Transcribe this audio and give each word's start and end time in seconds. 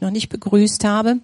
noch 0.00 0.10
nicht 0.10 0.28
begrüßt 0.28 0.84
habe. 0.84 1.20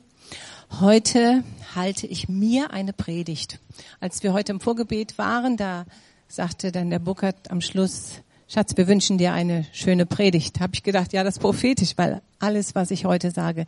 Heute 0.80 1.42
halte 1.74 2.06
ich 2.06 2.28
mir 2.28 2.72
eine 2.72 2.92
Predigt. 2.92 3.58
Als 3.98 4.22
wir 4.22 4.32
heute 4.32 4.52
im 4.52 4.60
Vorgebet 4.60 5.18
waren, 5.18 5.56
da 5.56 5.84
sagte 6.28 6.72
dann 6.72 6.90
der 6.90 7.00
Burkhardt 7.00 7.50
am 7.50 7.60
Schluss, 7.60 8.20
Schatz, 8.46 8.76
wir 8.76 8.88
wünschen 8.88 9.18
dir 9.18 9.32
eine 9.32 9.66
schöne 9.72 10.06
Predigt. 10.06 10.60
Habe 10.60 10.74
ich 10.74 10.82
gedacht, 10.82 11.12
ja, 11.12 11.22
das 11.22 11.36
ist 11.36 11.40
prophetisch, 11.40 11.92
weil 11.96 12.22
alles, 12.38 12.74
was 12.74 12.90
ich 12.90 13.04
heute 13.04 13.30
sage, 13.30 13.66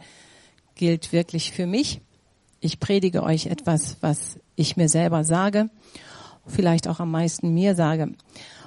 gilt 0.75 1.13
wirklich 1.13 1.53
für 1.53 1.67
mich. 1.67 2.01
Ich 2.61 2.81
predige 2.81 3.23
euch 3.23 3.47
etwas, 3.47 3.97
was 4.01 4.39
ich 4.57 4.77
mir 4.77 4.89
selber 4.89 5.25
sage, 5.25 5.71
vielleicht 6.47 6.89
auch 6.89 7.01
am 7.01 7.11
meisten 7.11 7.53
mir 7.55 7.75
sage. 7.75 8.15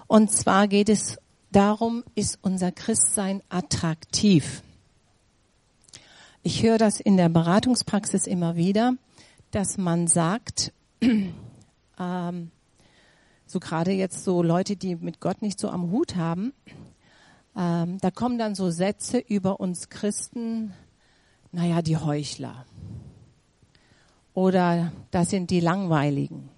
Und 0.08 0.32
zwar 0.32 0.68
geht 0.68 0.90
es 0.90 1.18
darum, 1.52 2.04
ist 2.16 2.40
unser 2.42 2.72
Christsein 2.72 3.42
attraktiv? 3.50 4.62
Ich 6.48 6.62
höre 6.62 6.78
das 6.78 7.00
in 7.00 7.18
der 7.18 7.28
Beratungspraxis 7.28 8.28
immer 8.28 8.56
wieder, 8.56 8.94
dass 9.50 9.80
man 9.80 10.06
sagt, 10.06 10.74
ähm, 12.00 12.52
so 13.48 13.60
gerade 13.60 13.92
jetzt 13.94 14.24
so 14.24 14.44
Leute, 14.44 14.76
die 14.76 14.96
mit 14.96 15.20
Gott 15.20 15.42
nicht 15.42 15.60
so 15.60 15.70
am 15.70 15.90
Hut 15.90 16.16
haben, 16.16 16.54
ähm, 17.58 17.98
da 18.00 18.12
kommen 18.12 18.38
dann 18.38 18.54
so 18.54 18.70
Sätze 18.70 19.18
über 19.18 19.60
uns 19.60 19.90
Christen, 19.90 20.72
naja, 21.52 21.82
die 21.82 21.98
Heuchler. 21.98 22.68
Oder 24.36 24.92
das 25.10 25.32
sind 25.32 25.50
die 25.50 25.62
Langweiligen. 25.62 26.50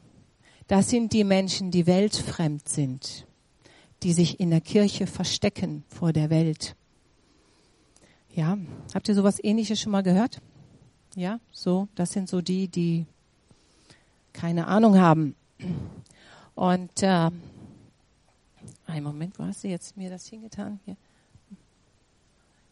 Das 0.68 0.90
sind 0.90 1.14
die 1.14 1.24
Menschen, 1.24 1.72
die 1.72 1.88
weltfremd 1.88 2.68
sind, 2.68 3.26
die 4.04 4.12
sich 4.12 4.42
in 4.42 4.50
der 4.50 4.60
Kirche 4.60 5.08
verstecken 5.08 5.86
vor 5.88 6.12
der 6.12 6.30
Welt. 6.30 6.76
Ja, 8.38 8.56
habt 8.94 9.10
ihr 9.10 9.16
sowas 9.16 9.44
ähnliches 9.44 9.82
schon 9.82 9.92
mal 9.92 10.04
gehört? 10.04 10.42
Ja, 11.16 11.40
so, 11.52 11.88
das 11.96 12.12
sind 12.12 12.30
so 12.30 12.40
die, 12.40 12.68
die 12.68 13.08
keine 14.32 14.68
Ahnung 14.68 15.00
haben. 15.00 15.36
Und 16.54 17.02
äh, 17.02 17.32
einen 18.86 19.04
Moment, 19.04 19.40
wo 19.40 19.44
hast 19.44 19.64
du 19.64 19.70
jetzt 19.70 19.98
mir 19.98 20.12
das 20.12 20.28
hingetan? 20.28 20.80
Hier. 20.86 20.98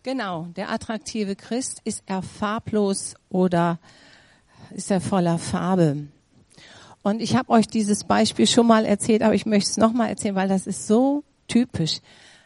Genau, 0.03 0.43
der 0.55 0.69
attraktive 0.69 1.35
Christ, 1.35 1.81
ist 1.83 2.03
er 2.05 2.21
farblos 2.21 3.15
oder 3.29 3.79
ist 4.69 4.91
er 4.91 5.01
voller 5.01 5.39
Farbe? 5.39 6.05
Und 7.01 7.23
ich 7.23 7.35
habe 7.35 7.49
euch 7.49 7.65
dieses 7.65 8.03
Beispiel 8.03 8.45
schon 8.45 8.67
mal 8.67 8.85
erzählt, 8.85 9.23
aber 9.23 9.33
ich 9.33 9.47
möchte 9.47 9.71
es 9.71 9.77
nochmal 9.77 10.09
erzählen, 10.09 10.35
weil 10.35 10.47
das 10.47 10.67
ist 10.67 10.85
so 10.85 11.23
typisch. 11.47 12.01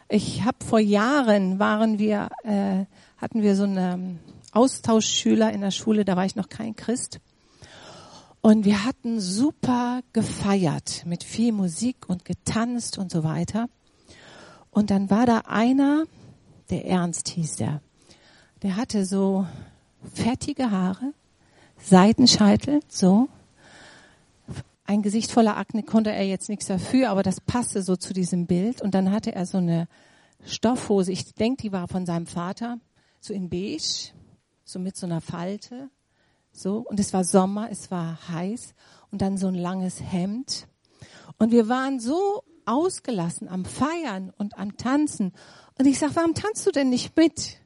Ich 0.07 0.45
habe 0.45 0.63
vor 0.63 0.79
Jahren 0.79 1.59
waren 1.59 1.99
wir 1.99 2.29
äh, 2.43 2.85
hatten 3.19 3.41
wir 3.41 3.55
so 3.55 3.63
einen 3.63 4.19
Austauschschüler 4.51 5.51
in 5.51 5.61
der 5.61 5.71
Schule, 5.71 6.05
da 6.05 6.15
war 6.15 6.25
ich 6.25 6.35
noch 6.35 6.49
kein 6.49 6.75
Christ. 6.75 7.19
Und 8.41 8.63
wir 8.63 8.85
hatten 8.85 9.19
super 9.19 10.01
gefeiert 10.13 11.03
mit 11.05 11.23
viel 11.23 11.51
Musik 11.51 12.07
und 12.07 12.23
getanzt 12.23 12.97
und 12.97 13.11
so 13.11 13.23
weiter. 13.23 13.67
Und 14.71 14.91
dann 14.91 15.09
war 15.09 15.25
da 15.25 15.39
einer, 15.45 16.05
der 16.69 16.85
Ernst 16.85 17.27
hieß 17.29 17.57
der. 17.57 17.81
Der 18.61 18.77
hatte 18.77 19.05
so 19.05 19.45
fettige 20.13 20.71
Haare, 20.71 21.13
Seitenscheitel, 21.81 22.79
so. 22.87 23.27
Ein 24.85 25.01
Gesicht 25.01 25.31
voller 25.31 25.57
Akne 25.57 25.83
konnte 25.83 26.11
er 26.11 26.25
jetzt 26.25 26.49
nichts 26.49 26.65
dafür, 26.65 27.09
aber 27.09 27.23
das 27.23 27.41
passte 27.41 27.83
so 27.83 27.95
zu 27.95 28.13
diesem 28.13 28.47
Bild. 28.47 28.81
Und 28.81 28.95
dann 28.95 29.11
hatte 29.11 29.35
er 29.35 29.45
so 29.45 29.57
eine 29.57 29.87
Stoffhose, 30.45 31.11
ich 31.11 31.33
denke, 31.35 31.63
die 31.63 31.71
war 31.71 31.87
von 31.87 32.05
seinem 32.05 32.25
Vater, 32.25 32.77
so 33.19 33.33
in 33.33 33.49
beige, 33.49 34.13
so 34.63 34.79
mit 34.79 34.95
so 34.95 35.05
einer 35.05 35.21
Falte, 35.21 35.89
so. 36.51 36.79
Und 36.79 36.99
es 36.99 37.13
war 37.13 37.23
Sommer, 37.23 37.69
es 37.71 37.91
war 37.91 38.29
heiß 38.29 38.73
und 39.11 39.21
dann 39.21 39.37
so 39.37 39.47
ein 39.47 39.55
langes 39.55 40.01
Hemd. 40.01 40.67
Und 41.37 41.51
wir 41.51 41.67
waren 41.69 41.99
so 41.99 42.43
ausgelassen 42.65 43.47
am 43.47 43.65
Feiern 43.65 44.31
und 44.37 44.57
am 44.57 44.77
Tanzen. 44.77 45.33
Und 45.77 45.85
ich 45.85 45.97
sag, 45.97 46.15
warum 46.15 46.33
tanzt 46.33 46.67
du 46.67 46.71
denn 46.71 46.89
nicht 46.89 47.15
mit? 47.17 47.57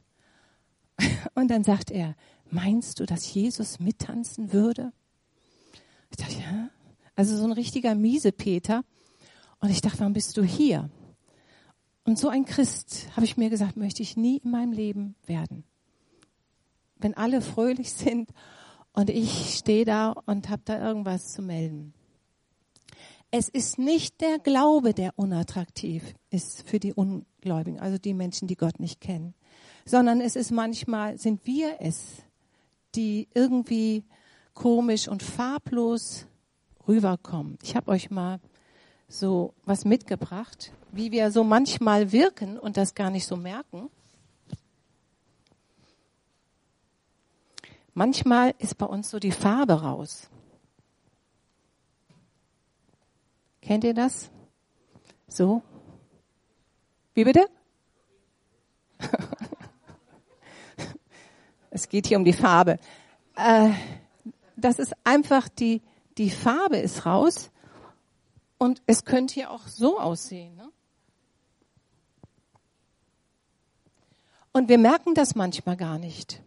Und 1.36 1.50
dann 1.50 1.64
sagt 1.64 1.92
er, 1.92 2.16
meinst 2.50 3.00
du, 3.00 3.06
dass 3.06 3.34
Jesus 3.34 3.80
mittanzen 3.80 4.54
würde? 4.54 4.94
Ich 6.12 6.18
dachte, 6.18 6.36
ja. 6.36 6.70
Also 7.16 7.36
so 7.36 7.44
ein 7.44 7.52
richtiger 7.52 7.96
Miesepeter. 7.96 8.84
Und 9.60 9.70
ich 9.70 9.82
dachte, 9.82 10.00
warum 10.00 10.14
bist 10.14 10.38
du 10.38 10.44
hier? 10.44 10.90
Und 12.06 12.20
so 12.20 12.28
ein 12.28 12.46
Christ, 12.46 13.08
habe 13.16 13.26
ich 13.26 13.38
mir 13.38 13.50
gesagt, 13.50 13.78
möchte 13.78 14.02
ich 14.02 14.18
nie 14.18 14.38
in 14.38 14.52
meinem 14.52 14.74
Leben 14.74 15.16
werden. 15.26 15.64
Wenn 16.98 17.14
alle 17.14 17.42
fröhlich 17.42 17.94
sind 17.94 18.30
und 18.94 19.10
ich 19.10 19.56
stehe 19.56 19.86
da 19.86 20.12
und 20.12 20.50
habe 20.50 20.62
da 20.66 20.86
irgendwas 20.86 21.34
zu 21.34 21.42
melden. 21.42 21.94
Es 23.32 23.50
ist 23.50 23.80
nicht 23.80 24.22
der 24.22 24.38
Glaube, 24.38 24.94
der 24.94 25.18
unattraktiv 25.18 26.04
ist 26.30 26.68
für 26.68 26.80
die 26.80 26.94
Ungläubigen, 26.94 27.80
also 27.80 27.98
die 27.98 28.14
Menschen, 28.14 28.48
die 28.48 28.56
Gott 28.56 28.80
nicht 28.80 29.02
kennen, 29.02 29.34
sondern 29.86 30.22
es 30.22 30.36
ist 30.36 30.52
manchmal, 30.52 31.18
sind 31.18 31.46
wir 31.48 31.78
es, 31.80 32.22
die 32.94 33.28
irgendwie 33.34 34.04
komisch 34.54 35.08
und 35.08 35.24
farblos 35.24 36.28
rüberkommen. 36.88 37.58
Ich 37.64 37.76
habe 37.76 37.90
euch 37.90 38.12
mal 38.12 38.40
so 39.08 39.56
was 39.66 39.84
mitgebracht, 39.84 40.72
wie 40.94 41.12
wir 41.12 41.32
so 41.32 41.44
manchmal 41.44 42.12
wirken 42.12 42.60
und 42.60 42.78
das 42.78 42.94
gar 42.94 43.10
nicht 43.10 43.26
so 43.26 43.36
merken. 43.36 43.90
Manchmal 47.96 48.54
ist 48.60 48.78
bei 48.78 48.86
uns 48.86 49.10
so 49.10 49.20
die 49.20 49.32
Farbe 49.32 49.82
raus. 49.82 50.30
Kennt 53.62 53.84
ihr 53.84 53.94
das? 53.94 54.30
So? 55.28 55.64
Wie 57.16 57.24
bitte? 57.24 57.48
es 61.72 61.90
geht 61.90 62.08
hier 62.08 62.18
um 62.18 62.26
die 62.26 62.34
Farbe. 62.34 62.78
Äh, 63.36 63.72
das 64.56 64.78
ist 64.78 64.94
einfach 65.04 65.50
die, 65.50 65.82
die 66.18 66.30
Farbe 66.30 66.78
ist 66.78 67.06
raus 67.08 67.50
und 68.60 68.82
es 68.86 69.06
könnte 69.06 69.40
ja 69.40 69.50
auch 69.50 69.68
so 69.68 70.00
aussehen. 70.00 70.56
Ne? 70.56 70.73
Und 74.54 74.70
wir 74.70 74.78
merken 74.78 75.16
das 75.16 75.34
manchmal 75.34 75.76
gar 75.76 75.98
nicht. 75.98 76.42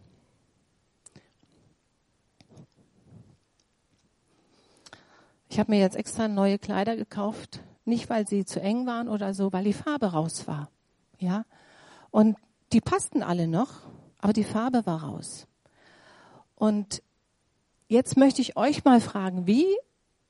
Ich 5.49 5.59
habe 5.59 5.71
mir 5.71 5.79
jetzt 5.79 5.95
extra 5.95 6.27
neue 6.27 6.57
Kleider 6.57 6.95
gekauft, 6.95 7.59
nicht 7.83 8.09
weil 8.09 8.27
sie 8.27 8.45
zu 8.45 8.61
eng 8.61 8.85
waren 8.85 9.09
oder 9.09 9.33
so, 9.33 9.51
weil 9.51 9.65
die 9.65 9.73
Farbe 9.73 10.07
raus 10.07 10.47
war. 10.47 10.69
Ja? 11.19 11.45
Und 12.11 12.37
die 12.73 12.81
passten 12.81 13.23
alle 13.23 13.47
noch, 13.47 13.81
aber 14.19 14.33
die 14.33 14.43
Farbe 14.43 14.85
war 14.85 15.03
raus. 15.03 15.47
Und 16.55 17.01
jetzt 17.87 18.17
möchte 18.17 18.41
ich 18.41 18.55
euch 18.55 18.85
mal 18.85 19.01
fragen, 19.01 19.47
wie 19.47 19.65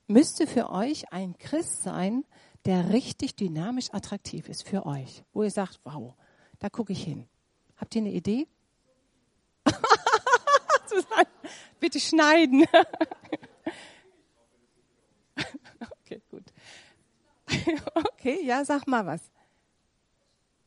müsste 0.08 0.46
für 0.46 0.70
euch 0.70 1.12
ein 1.12 1.36
Christ 1.38 1.82
sein, 1.82 2.24
der 2.64 2.90
richtig 2.90 3.36
dynamisch 3.36 3.92
attraktiv 3.92 4.48
ist 4.48 4.66
für 4.66 4.84
euch, 4.84 5.22
wo 5.32 5.42
ihr 5.42 5.50
sagt, 5.50 5.80
wow, 5.84 6.14
da 6.58 6.68
gucke 6.70 6.92
ich 6.92 7.04
hin. 7.04 7.28
Habt 7.78 7.94
ihr 7.94 8.02
eine 8.02 8.10
Idee? 8.10 8.46
Bitte 11.80 12.00
schneiden. 12.00 12.66
okay, 16.02 16.20
gut. 16.30 16.44
okay, 17.94 18.44
ja, 18.44 18.64
sag 18.64 18.86
mal 18.86 19.06
was. 19.06 19.30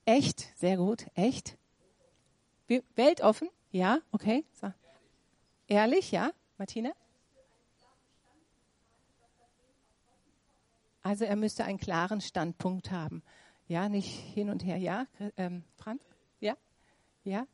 Echt? 0.06 0.58
Sehr 0.58 0.78
gut. 0.78 1.06
Echt? 1.14 1.58
Weltoffen? 2.96 3.50
Ja, 3.72 4.00
okay. 4.12 4.46
Ehrlich, 5.68 6.12
ja, 6.12 6.32
Martina? 6.58 6.92
Also 11.04 11.26
er 11.26 11.36
müsste 11.36 11.66
einen 11.66 11.80
klaren 11.80 12.22
Standpunkt 12.22 12.92
haben. 12.92 13.24
Ja, 13.68 13.90
nicht 13.90 14.08
hin 14.08 14.50
und 14.50 14.64
her. 14.64 14.78
Ja, 14.78 15.08
ähm, 15.38 15.64
Franz? 15.76 16.04
Ja? 17.24 17.46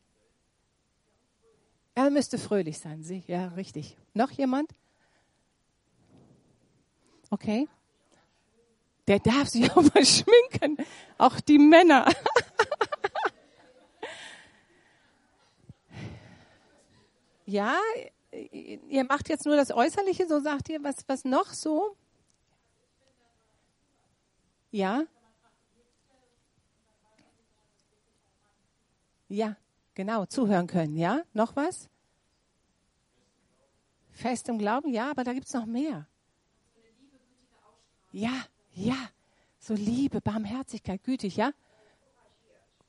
Er 1.96 2.10
müsste 2.10 2.38
fröhlich 2.38 2.80
sein. 2.80 3.04
Sie, 3.04 3.24
ja, 3.28 3.48
richtig. 3.50 3.98
Noch 4.14 4.32
jemand? 4.32 4.72
Okay. 7.30 7.68
Der 9.08 9.20
darf 9.20 9.48
sich 9.50 9.72
auch 9.76 9.82
mal 9.94 10.06
schminken. 10.06 10.78
Auch 11.18 11.40
die 11.40 11.58
Männer. 11.58 12.06
ja, 17.46 17.78
ihr 18.32 19.04
macht 19.06 19.30
jetzt 19.30 19.46
nur 19.46 19.56
das 19.56 19.72
Äußerliche, 19.72 20.28
so 20.28 20.40
sagt 20.40 20.70
ihr, 20.70 20.84
was, 20.84 20.98
was 21.08 21.26
noch 21.26 21.54
so? 21.54 21.96
Ja? 24.72 25.04
Ja, 29.30 29.56
Genau, 29.98 30.28
zuhören 30.28 30.68
können, 30.68 30.96
ja? 30.96 31.24
Noch 31.34 31.56
was? 31.56 31.90
Fest 34.12 34.48
im 34.48 34.60
Glauben, 34.60 34.94
ja, 34.94 35.10
aber 35.10 35.24
da 35.24 35.34
gibt 35.34 35.48
es 35.48 35.54
noch 35.56 35.66
mehr. 35.66 36.06
Ja, 38.12 38.46
ja. 38.76 39.10
So 39.58 39.74
Liebe, 39.74 40.22
Barmherzigkeit, 40.22 41.04
gütig, 41.04 41.38
ja? 41.38 41.52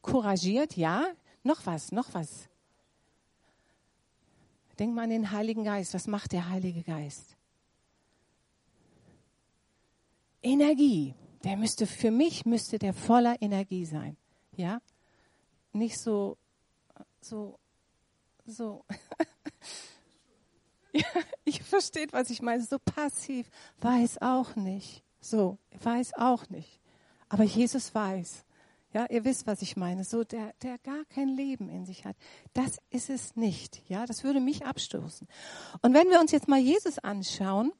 Couragiert, 0.03 0.77
ja. 0.77 1.07
Noch 1.45 1.65
was, 1.65 1.93
noch 1.93 2.13
was. 2.13 2.51
Denk 4.79 4.95
mal 4.95 5.05
an 5.05 5.11
den 5.11 5.31
Heiligen 5.31 5.65
Geist. 5.65 5.95
Was 5.95 6.07
macht 6.09 6.33
der 6.33 6.51
Heilige 6.51 6.83
Geist? 6.83 7.39
Energie. 10.43 11.15
Der 11.43 11.57
müsste, 11.57 11.87
für 11.87 12.11
mich 12.11 12.45
müsste 12.45 12.79
der 12.79 12.93
voller 12.93 13.41
Energie 13.41 13.87
sein. 13.87 14.19
Ja? 14.57 14.83
Nicht 15.79 15.99
so, 15.99 16.37
so, 17.21 17.57
so. 18.45 18.85
ja, 20.93 21.07
ich 21.45 21.63
verstehe, 21.63 22.09
was 22.11 22.31
ich 22.31 22.43
meine. 22.43 22.65
So 22.65 22.79
passiv. 22.81 23.49
Weiß 23.81 24.21
auch 24.21 24.57
nicht. 24.57 25.05
So, 25.21 25.59
weiß 25.81 26.15
auch 26.15 26.51
nicht. 26.51 26.81
Aber 27.29 27.45
Jesus 27.45 27.95
weiß. 27.95 28.45
Ja, 28.93 29.07
ihr 29.09 29.25
wisst, 29.25 29.47
was 29.47 29.63
ich 29.63 29.77
meine. 29.77 30.03
So, 30.03 30.25
der, 30.25 30.53
der 30.63 30.79
gar 30.79 31.05
kein 31.05 31.29
Leben 31.29 31.69
in 31.69 31.87
sich 31.87 32.05
hat. 32.05 32.17
Das 32.55 32.79
ist 32.91 33.09
es 33.09 33.37
nicht. 33.37 33.89
Ja, 33.89 34.05
das 34.05 34.25
würde 34.25 34.41
mich 34.41 34.67
abstoßen. 34.67 35.29
Und 35.83 35.95
wenn 35.95 36.11
wir 36.11 36.19
uns 36.19 36.33
jetzt 36.33 36.49
mal 36.49 36.59
Jesus 36.59 36.99
anschauen, 36.99 37.73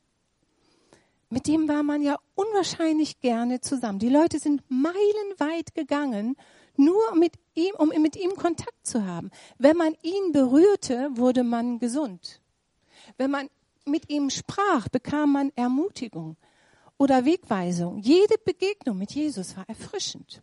mit 1.31 1.49
dem 1.49 1.67
war 1.67 1.83
man 1.83 2.01
ja 2.01 2.17
unwahrscheinlich 2.37 3.21
gerne 3.21 3.61
zusammen. 3.61 3.99
Die 3.99 4.09
Leute 4.09 4.39
sind 4.39 4.63
meilenweit 4.69 5.75
gegangen, 5.75 6.37
nur 6.79 7.15
mit 7.15 7.35
ihm, 7.55 7.75
um 7.77 7.89
mit 8.01 8.17
ihm 8.17 8.35
Kontakt 8.37 8.87
zu 8.87 9.05
haben. 9.05 9.31
Wenn 9.59 9.77
man 9.77 9.95
ihn 10.03 10.33
berührte, 10.33 11.11
wurde 11.15 11.45
man 11.45 11.79
gesund. 11.79 12.41
Wenn 13.17 13.31
man 13.31 13.49
mit 13.85 14.11
ihm 14.11 14.31
sprach, 14.31 14.89
bekam 14.89 15.33
man 15.33 15.53
Ermutigung 15.57 16.37
oder 16.99 17.25
Wegweisung. 17.25 17.99
Jede 17.99 18.37
Begegnung 18.45 18.99
mit 18.99 19.13
Jesus 19.13 19.57
war 19.57 19.69
erfrischend. 19.69 20.43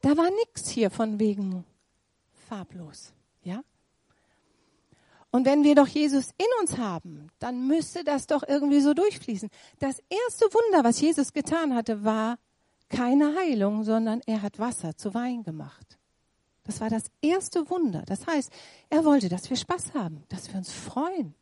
Da 0.00 0.16
war 0.16 0.30
nichts 0.30 0.68
hier 0.68 0.90
von 0.90 1.18
wegen 1.18 1.64
farblos, 2.48 3.12
ja? 3.42 3.62
Und 5.30 5.44
wenn 5.44 5.64
wir 5.64 5.74
doch 5.74 5.88
Jesus 5.88 6.30
in 6.38 6.46
uns 6.60 6.78
haben, 6.78 7.28
dann 7.38 7.66
müsste 7.66 8.04
das 8.04 8.26
doch 8.26 8.42
irgendwie 8.46 8.80
so 8.80 8.94
durchfließen. 8.94 9.50
Das 9.78 9.98
erste 10.08 10.46
Wunder, 10.46 10.82
was 10.82 11.00
Jesus 11.00 11.32
getan 11.32 11.74
hatte, 11.74 12.04
war 12.04 12.38
keine 12.88 13.36
Heilung, 13.36 13.84
sondern 13.84 14.20
er 14.26 14.42
hat 14.42 14.58
Wasser 14.58 14.96
zu 14.96 15.14
Wein 15.14 15.42
gemacht. 15.42 15.98
Das 16.64 16.80
war 16.80 16.90
das 16.90 17.04
erste 17.22 17.70
Wunder. 17.70 18.02
Das 18.06 18.26
heißt, 18.26 18.52
er 18.90 19.04
wollte, 19.04 19.28
dass 19.28 19.48
wir 19.50 19.56
Spaß 19.56 19.94
haben, 19.94 20.24
dass 20.28 20.48
wir 20.48 20.56
uns 20.56 20.72
freuen. 20.72 21.34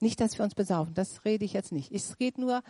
Nicht, 0.00 0.20
dass 0.20 0.38
wir 0.38 0.44
uns 0.44 0.54
besaufen, 0.54 0.94
das 0.94 1.24
rede 1.24 1.44
ich 1.44 1.52
jetzt 1.52 1.72
nicht. 1.72 1.92
Es 1.92 2.16
geht 2.16 2.38
nur, 2.38 2.62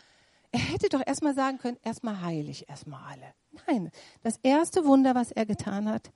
er 0.52 0.60
hätte 0.60 0.88
doch 0.88 1.02
erstmal 1.04 1.34
sagen 1.34 1.58
können, 1.58 1.78
erstmal 1.82 2.22
heilig, 2.22 2.68
erstmal 2.68 3.02
alle. 3.12 3.34
Nein, 3.66 3.90
das 4.22 4.38
erste 4.42 4.84
Wunder, 4.84 5.14
was 5.14 5.30
er 5.30 5.46
getan 5.46 5.88
hat, 5.88 6.10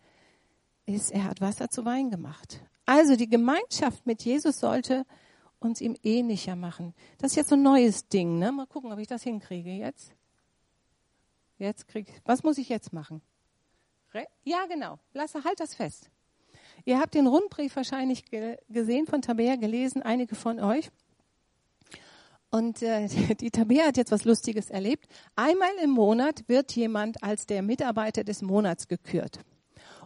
ist, 0.87 1.13
er 1.13 1.25
hat 1.25 1.41
Wasser 1.41 1.71
zu 1.71 1.85
Wein 1.85 2.11
gemacht. 2.11 2.61
Also 2.87 3.17
die 3.17 3.29
Gemeinschaft 3.29 4.07
mit 4.07 4.23
Jesus 4.23 4.59
sollte 4.61 5.07
uns 5.59 5.81
ihm 5.81 5.97
ähnlicher 6.03 6.57
machen. 6.57 6.95
Das 7.19 7.33
ist 7.33 7.37
jetzt 7.37 7.49
so 7.49 7.57
ein 7.57 7.63
neues 7.63 8.09
Ding. 8.09 8.39
Ne? 8.39 8.53
Mal 8.53 8.67
gucken, 8.67 8.93
ob 8.93 8.99
ich 8.99 9.09
das 9.09 9.23
hinkriege 9.23 9.71
jetzt. 9.71 10.13
Jetzt 11.59 11.89
krieg 11.89 12.09
Was 12.25 12.43
muss 12.43 12.59
ich 12.59 12.69
jetzt 12.69 12.93
machen? 12.93 13.23
Re 14.13 14.27
ja, 14.45 14.67
genau. 14.67 14.99
Lasse, 15.13 15.45
halt 15.45 15.61
das 15.61 15.75
fest. 15.75 16.11
Ihr 16.85 16.99
habt 16.99 17.15
den 17.15 17.27
Rundbrief 17.27 17.77
wahrscheinlich 17.77 18.25
ge 18.27 18.59
gesehen 18.69 19.07
von 19.07 19.23
Tabea, 19.23 19.57
gelesen, 19.57 20.03
einige 20.03 20.35
von 20.35 20.61
euch. 20.61 20.91
Und 22.51 22.83
äh, 22.83 23.09
die 23.41 23.51
Tabea 23.51 23.87
hat 23.87 23.97
jetzt 23.97 24.13
was 24.13 24.25
Lustiges 24.25 24.71
erlebt. 24.71 25.07
Einmal 25.35 25.73
im 25.83 25.91
Monat 25.91 26.49
wird 26.49 26.73
jemand 26.73 27.23
als 27.23 27.47
der 27.47 27.63
Mitarbeiter 27.63 28.23
des 28.25 28.43
Monats 28.43 28.87
gekürt. 28.87 29.41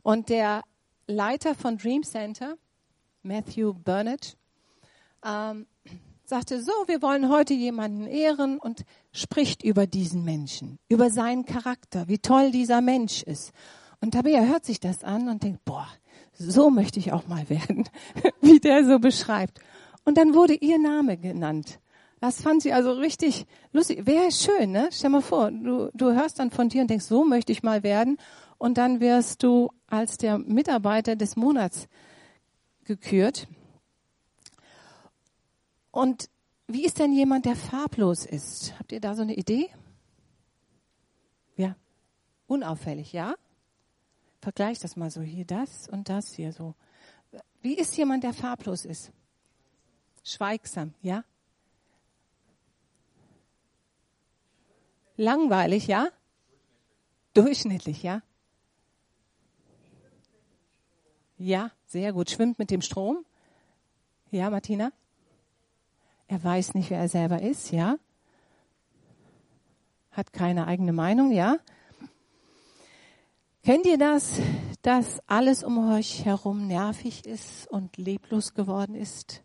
Und 0.02 0.28
der 0.28 0.62
Leiter 1.06 1.54
von 1.54 1.76
Dream 1.76 2.02
Center, 2.02 2.56
Matthew 3.22 3.74
Burnett, 3.74 4.36
ähm, 5.24 5.66
sagte, 6.28 6.62
so, 6.62 6.72
wir 6.86 7.00
wollen 7.00 7.30
heute 7.30 7.54
jemanden 7.54 8.06
ehren 8.06 8.58
und 8.58 8.84
spricht 9.12 9.64
über 9.64 9.86
diesen 9.86 10.24
Menschen, 10.24 10.78
über 10.88 11.08
seinen 11.10 11.46
Charakter, 11.46 12.06
wie 12.06 12.18
toll 12.18 12.50
dieser 12.50 12.82
Mensch 12.82 13.22
ist. 13.22 13.52
Und 14.02 14.12
Tabea 14.12 14.42
hört 14.42 14.66
sich 14.66 14.78
das 14.78 15.04
an 15.04 15.28
und 15.28 15.42
denkt, 15.42 15.64
boah, 15.64 15.88
so 16.34 16.68
möchte 16.68 16.98
ich 16.98 17.12
auch 17.12 17.26
mal 17.26 17.48
werden, 17.48 17.88
wie 18.42 18.60
der 18.60 18.84
so 18.84 18.98
beschreibt. 18.98 19.58
Und 20.04 20.18
dann 20.18 20.34
wurde 20.34 20.54
ihr 20.54 20.78
Name 20.78 21.16
genannt. 21.16 21.80
Das 22.20 22.42
fand 22.42 22.62
sie 22.62 22.72
also 22.72 22.92
richtig 22.92 23.46
lustig. 23.72 24.06
Wäre 24.06 24.30
schön, 24.30 24.72
ne? 24.72 24.90
Stell 24.92 25.10
mal 25.10 25.22
vor, 25.22 25.50
du, 25.50 25.90
du 25.94 26.12
hörst 26.12 26.40
dann 26.40 26.50
von 26.50 26.68
dir 26.68 26.82
und 26.82 26.90
denkst, 26.90 27.06
so 27.06 27.24
möchte 27.24 27.52
ich 27.52 27.62
mal 27.62 27.82
werden. 27.82 28.18
Und 28.58 28.76
dann 28.76 29.00
wirst 29.00 29.42
du 29.42 29.70
als 29.86 30.18
der 30.18 30.38
Mitarbeiter 30.38 31.16
des 31.16 31.36
Monats 31.36 31.88
gekürt. 32.84 33.48
Und 35.98 36.30
wie 36.68 36.84
ist 36.84 37.00
denn 37.00 37.12
jemand, 37.12 37.44
der 37.44 37.56
farblos 37.56 38.24
ist? 38.24 38.72
Habt 38.78 38.92
ihr 38.92 39.00
da 39.00 39.16
so 39.16 39.22
eine 39.22 39.34
Idee? 39.34 39.68
Ja, 41.56 41.74
unauffällig, 42.46 43.12
ja? 43.12 43.34
Vergleich 44.40 44.78
das 44.78 44.94
mal 44.94 45.10
so 45.10 45.22
hier, 45.22 45.44
das 45.44 45.88
und 45.88 46.08
das 46.08 46.34
hier 46.34 46.52
so. 46.52 46.76
Wie 47.62 47.74
ist 47.74 47.96
jemand, 47.96 48.22
der 48.22 48.32
farblos 48.32 48.84
ist? 48.84 49.10
Schweigsam, 50.22 50.94
ja? 51.02 51.24
Langweilig, 55.16 55.88
ja? 55.88 56.10
Durchschnittlich, 57.34 58.04
ja? 58.04 58.22
Ja, 61.38 61.72
sehr 61.86 62.12
gut. 62.12 62.30
Schwimmt 62.30 62.60
mit 62.60 62.70
dem 62.70 62.82
Strom. 62.82 63.24
Ja, 64.30 64.48
Martina? 64.48 64.92
Er 66.28 66.42
weiß 66.42 66.74
nicht, 66.74 66.90
wer 66.90 66.98
er 66.98 67.08
selber 67.08 67.42
ist, 67.42 67.72
ja? 67.72 67.96
Hat 70.12 70.32
keine 70.32 70.66
eigene 70.66 70.92
Meinung, 70.92 71.32
ja? 71.32 71.58
Kennt 73.64 73.86
ihr 73.86 73.98
das, 73.98 74.40
dass 74.82 75.20
alles 75.26 75.64
um 75.64 75.92
euch 75.92 76.24
herum 76.24 76.66
nervig 76.66 77.26
ist 77.26 77.68
und 77.70 77.96
leblos 77.96 78.54
geworden 78.54 78.94
ist? 78.94 79.42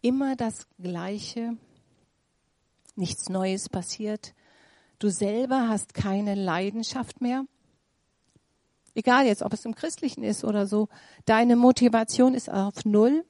Immer 0.00 0.34
das 0.34 0.66
Gleiche, 0.80 1.56
nichts 2.96 3.28
Neues 3.28 3.68
passiert. 3.68 4.34
Du 4.98 5.08
selber 5.08 5.68
hast 5.68 5.94
keine 5.94 6.34
Leidenschaft 6.34 7.20
mehr 7.20 7.44
egal 8.98 9.26
jetzt, 9.26 9.42
ob 9.42 9.52
es 9.52 9.64
im 9.64 9.74
Christlichen 9.74 10.24
ist 10.24 10.44
oder 10.44 10.66
so, 10.66 10.88
deine 11.24 11.56
Motivation 11.56 12.34
ist 12.34 12.50
auf 12.50 12.84
Null. 12.84 13.24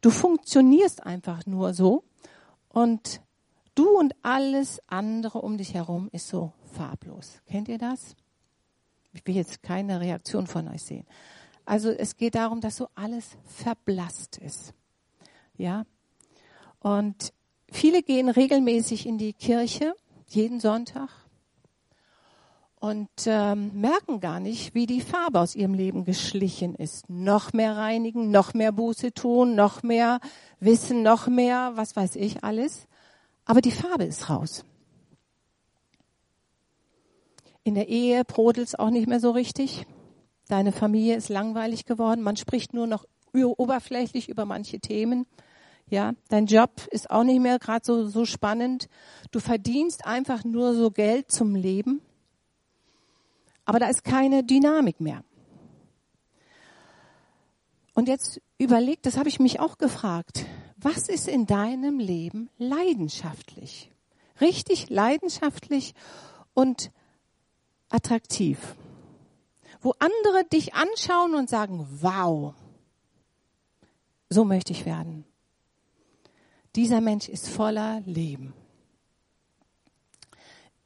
Du 0.00 0.10
funktionierst 0.10 1.04
einfach 1.04 1.46
nur 1.46 1.74
so 1.74 2.04
und 2.72 3.20
du 3.74 3.98
und 3.98 4.14
alles 4.22 4.80
andere 4.86 5.40
um 5.40 5.58
dich 5.58 5.74
herum 5.74 6.08
ist 6.12 6.28
so 6.28 6.52
farblos. 6.72 7.40
Kennt 7.46 7.68
ihr 7.68 7.78
das? 7.78 8.16
Ich 9.12 9.26
will 9.26 9.34
jetzt 9.34 9.62
keine 9.62 10.00
Reaktion 10.00 10.46
von 10.46 10.68
euch 10.68 10.82
sehen. 10.82 11.06
Also 11.64 11.90
es 11.90 12.16
geht 12.16 12.36
darum, 12.36 12.60
dass 12.60 12.76
so 12.76 12.88
alles 12.94 13.36
verblasst 13.44 14.38
ist. 14.38 14.72
Ja? 15.56 15.84
Und 16.78 17.32
viele 17.70 18.02
gehen 18.02 18.28
regelmäßig 18.28 19.06
in 19.06 19.18
die 19.18 19.32
Kirche, 19.32 19.94
jeden 20.26 20.60
Sonntag, 20.60 21.10
und 22.80 23.10
ähm, 23.26 23.78
merken 23.78 24.20
gar 24.20 24.40
nicht, 24.40 24.74
wie 24.74 24.86
die 24.86 25.02
Farbe 25.02 25.38
aus 25.38 25.54
ihrem 25.54 25.74
Leben 25.74 26.04
geschlichen 26.04 26.74
ist. 26.74 27.08
Noch 27.10 27.52
mehr 27.52 27.76
reinigen, 27.76 28.30
noch 28.30 28.54
mehr 28.54 28.72
Buße 28.72 29.12
tun, 29.12 29.54
noch 29.54 29.82
mehr 29.82 30.18
wissen, 30.60 31.02
noch 31.02 31.28
mehr, 31.28 31.72
was 31.74 31.94
weiß 31.94 32.16
ich 32.16 32.42
alles. 32.42 32.88
Aber 33.44 33.60
die 33.60 33.70
Farbe 33.70 34.04
ist 34.04 34.30
raus. 34.30 34.64
In 37.64 37.74
der 37.74 37.88
Ehe 37.88 38.24
brodelt's 38.24 38.74
auch 38.74 38.90
nicht 38.90 39.06
mehr 39.06 39.20
so 39.20 39.30
richtig. 39.30 39.86
Deine 40.48 40.72
Familie 40.72 41.16
ist 41.16 41.28
langweilig 41.28 41.84
geworden. 41.84 42.22
Man 42.22 42.36
spricht 42.36 42.72
nur 42.72 42.86
noch 42.86 43.04
oberflächlich 43.34 44.30
über 44.30 44.46
manche 44.46 44.80
Themen. 44.80 45.26
Ja, 45.90 46.14
dein 46.30 46.46
Job 46.46 46.86
ist 46.90 47.10
auch 47.10 47.24
nicht 47.24 47.40
mehr 47.40 47.58
gerade 47.58 47.84
so, 47.84 48.08
so 48.08 48.24
spannend. 48.24 48.88
Du 49.32 49.38
verdienst 49.38 50.06
einfach 50.06 50.44
nur 50.44 50.74
so 50.74 50.90
Geld 50.90 51.30
zum 51.30 51.54
Leben. 51.54 52.00
Aber 53.64 53.78
da 53.78 53.88
ist 53.88 54.04
keine 54.04 54.44
Dynamik 54.44 55.00
mehr. 55.00 55.24
Und 57.94 58.08
jetzt 58.08 58.40
überlegt, 58.58 59.06
das 59.06 59.16
habe 59.16 59.28
ich 59.28 59.40
mich 59.40 59.60
auch 59.60 59.78
gefragt, 59.78 60.46
was 60.76 61.08
ist 61.08 61.28
in 61.28 61.46
deinem 61.46 61.98
Leben 61.98 62.48
leidenschaftlich? 62.56 63.90
Richtig 64.40 64.88
leidenschaftlich 64.88 65.94
und 66.54 66.90
attraktiv. 67.90 68.76
wo 69.80 69.94
andere 69.98 70.44
dich 70.44 70.74
anschauen 70.74 71.34
und 71.34 71.48
sagen, 71.48 71.86
wow, 72.00 72.54
so 74.28 74.44
möchte 74.44 74.72
ich 74.72 74.84
werden. 74.84 75.24
Dieser 76.76 77.00
Mensch 77.00 77.28
ist 77.28 77.48
voller 77.48 78.00
Leben. 78.04 78.52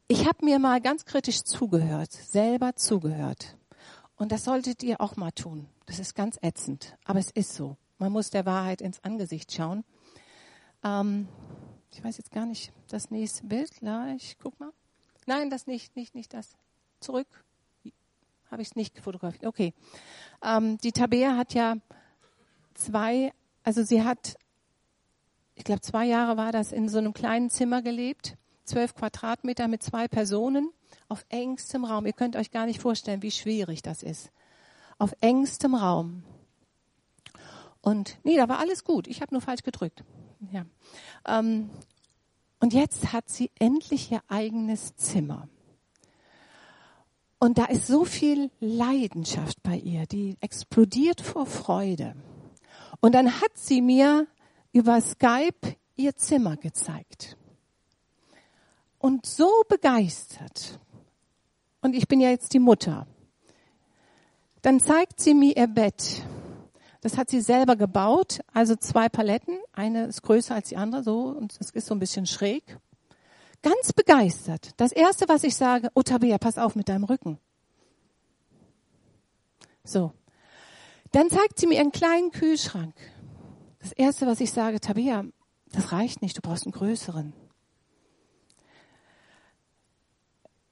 Ich 0.06 0.26
habe 0.26 0.44
mir 0.44 0.58
mal 0.58 0.82
ganz 0.82 1.06
kritisch 1.06 1.44
zugehört, 1.44 2.12
selber 2.12 2.76
zugehört. 2.76 3.56
Und 4.16 4.32
das 4.32 4.44
solltet 4.44 4.82
ihr 4.82 5.00
auch 5.00 5.16
mal 5.16 5.30
tun. 5.30 5.66
Das 5.87 5.99
ist 5.99 6.14
ganz 6.14 6.38
ätzend, 6.42 6.99
aber 7.04 7.20
es 7.20 7.30
ist 7.30 7.54
so. 7.54 7.78
Man 7.96 8.12
muss 8.12 8.28
der 8.28 8.44
Wahrheit 8.44 8.82
ins 8.82 9.02
Angesicht 9.02 9.50
schauen. 9.50 9.82
Ähm, 10.82 11.26
ich 11.90 12.04
weiß 12.04 12.18
jetzt 12.18 12.32
gar 12.32 12.44
nicht, 12.44 12.70
das 12.88 13.11
nächste 13.11 13.46
Bild. 13.46 13.70
Ich 14.18 14.37
guck 14.38 14.61
mal. 14.61 14.73
Nein, 15.25 15.49
das 15.49 15.66
nicht, 15.66 15.96
nicht, 15.96 16.14
nicht 16.14 16.34
das. 16.34 16.58
Zurück. 17.00 17.42
Habe 18.50 18.61
ich 18.61 18.68
es 18.68 18.76
nicht 18.76 18.99
fotografiert. 18.99 19.46
Okay. 19.46 19.73
Ähm, 20.42 20.76
die 20.78 20.92
Tabea 20.92 21.38
hat 21.38 21.54
ja 21.54 21.76
zwei, 22.75 23.32
also 23.62 23.82
sie 23.82 24.02
hat, 24.02 24.37
ich 25.54 25.64
glaube, 25.64 25.80
zwei 25.80 26.04
Jahre 26.04 26.37
war 26.37 26.52
das 26.52 26.73
in 26.73 26.90
so 26.90 26.99
einem 26.99 27.14
kleinen 27.14 27.49
Zimmer 27.49 27.80
gelebt, 27.80 28.37
zwölf 28.64 28.94
Quadratmeter 28.94 29.68
mit 29.68 29.83
zwei 29.83 30.09
Personen 30.09 30.71
auf 31.09 31.25
engstem 31.28 31.85
Raum. 31.85 32.06
Ihr 32.06 32.12
könnt 32.12 32.37
euch 32.37 32.50
gar 32.50 32.66
nicht 32.66 32.80
vorstellen, 32.80 33.23
wie 33.23 33.30
schwierig 33.30 33.83
das 33.83 34.02
ist. 34.02 34.30
Auf 34.99 35.14
engstem 35.21 35.75
Raum. 35.75 36.25
Und 37.80 38.18
nee, 38.25 38.37
da 38.37 38.49
war 38.49 38.59
alles 38.59 38.85
gut. 38.85 39.06
Ich 39.06 39.21
habe 39.21 39.35
nur 39.35 39.42
falsch 39.42 39.62
gedrückt. 39.62 40.04
Ja. 40.52 40.64
Ähm, 41.26 41.71
und 42.61 42.73
jetzt 42.73 43.12
hat 43.12 43.28
sie 43.28 43.50
endlich 43.59 44.11
ihr 44.11 44.23
eigenes 44.28 44.97
Zimmer. 44.97 45.49
Und 47.38 47.59
da 47.59 47.66
ist 47.66 47.87
so 47.87 48.06
viel 48.06 48.50
Leidenschaft 48.61 49.62
bei 49.62 49.76
ihr, 49.76 50.06
die 50.06 50.38
explodiert 50.40 51.21
vor 51.21 51.44
Freude. 51.44 52.16
Und 53.00 53.14
dann 53.14 53.42
hat 53.42 53.50
sie 53.54 53.83
mir 53.83 54.26
über 54.73 54.99
Skype 55.02 55.76
ihr 55.97 56.16
Zimmer 56.16 56.56
gezeigt. 56.56 57.37
Und 59.04 59.26
so 59.26 59.50
begeistert. 59.68 60.80
Und 61.82 61.94
ich 61.94 62.08
bin 62.08 62.20
ja 62.20 62.30
jetzt 62.30 62.54
die 62.54 62.58
Mutter. 62.58 63.06
Dann 64.62 64.80
zeigt 64.80 65.20
sie 65.20 65.34
mir 65.34 65.54
ihr 65.54 65.66
Bett. 65.66 66.23
Das 67.02 67.18
hat 67.18 67.28
sie 67.28 67.42
selber 67.42 67.76
gebaut, 67.76 68.40
also 68.54 68.76
zwei 68.76 69.11
Paletten. 69.11 69.58
Eine 69.75 70.06
ist 70.06 70.23
größer 70.23 70.54
als 70.54 70.70
die 70.70 70.78
andere, 70.78 71.02
so, 71.02 71.25
und 71.25 71.54
es 71.61 71.68
ist 71.68 71.87
so 71.87 71.94
ein 71.94 71.99
bisschen 71.99 72.25
schräg 72.25 72.78
ganz 73.61 73.92
begeistert. 73.92 74.70
Das 74.78 74.92
erste, 74.92 75.28
was 75.28 75.44
ich 75.44 75.54
sage, 75.54 75.90
oh 75.94 76.02
Tabea, 76.02 76.38
pass 76.38 76.56
auf 76.56 76.75
mit 76.75 76.88
deinem 76.88 77.04
Rücken. 77.04 77.38
So. 79.84 80.12
Dann 81.12 81.28
zeigt 81.28 81.58
sie 81.58 81.66
mir 81.66 81.78
einen 81.78 81.92
kleinen 81.92 82.30
Kühlschrank. 82.30 82.94
Das 83.80 83.92
erste, 83.92 84.26
was 84.26 84.40
ich 84.40 84.50
sage, 84.50 84.80
Tabea, 84.80 85.25
das 85.73 85.92
reicht 85.92 86.23
nicht, 86.23 86.38
du 86.38 86.40
brauchst 86.40 86.64
einen 86.64 86.73
größeren. 86.73 87.43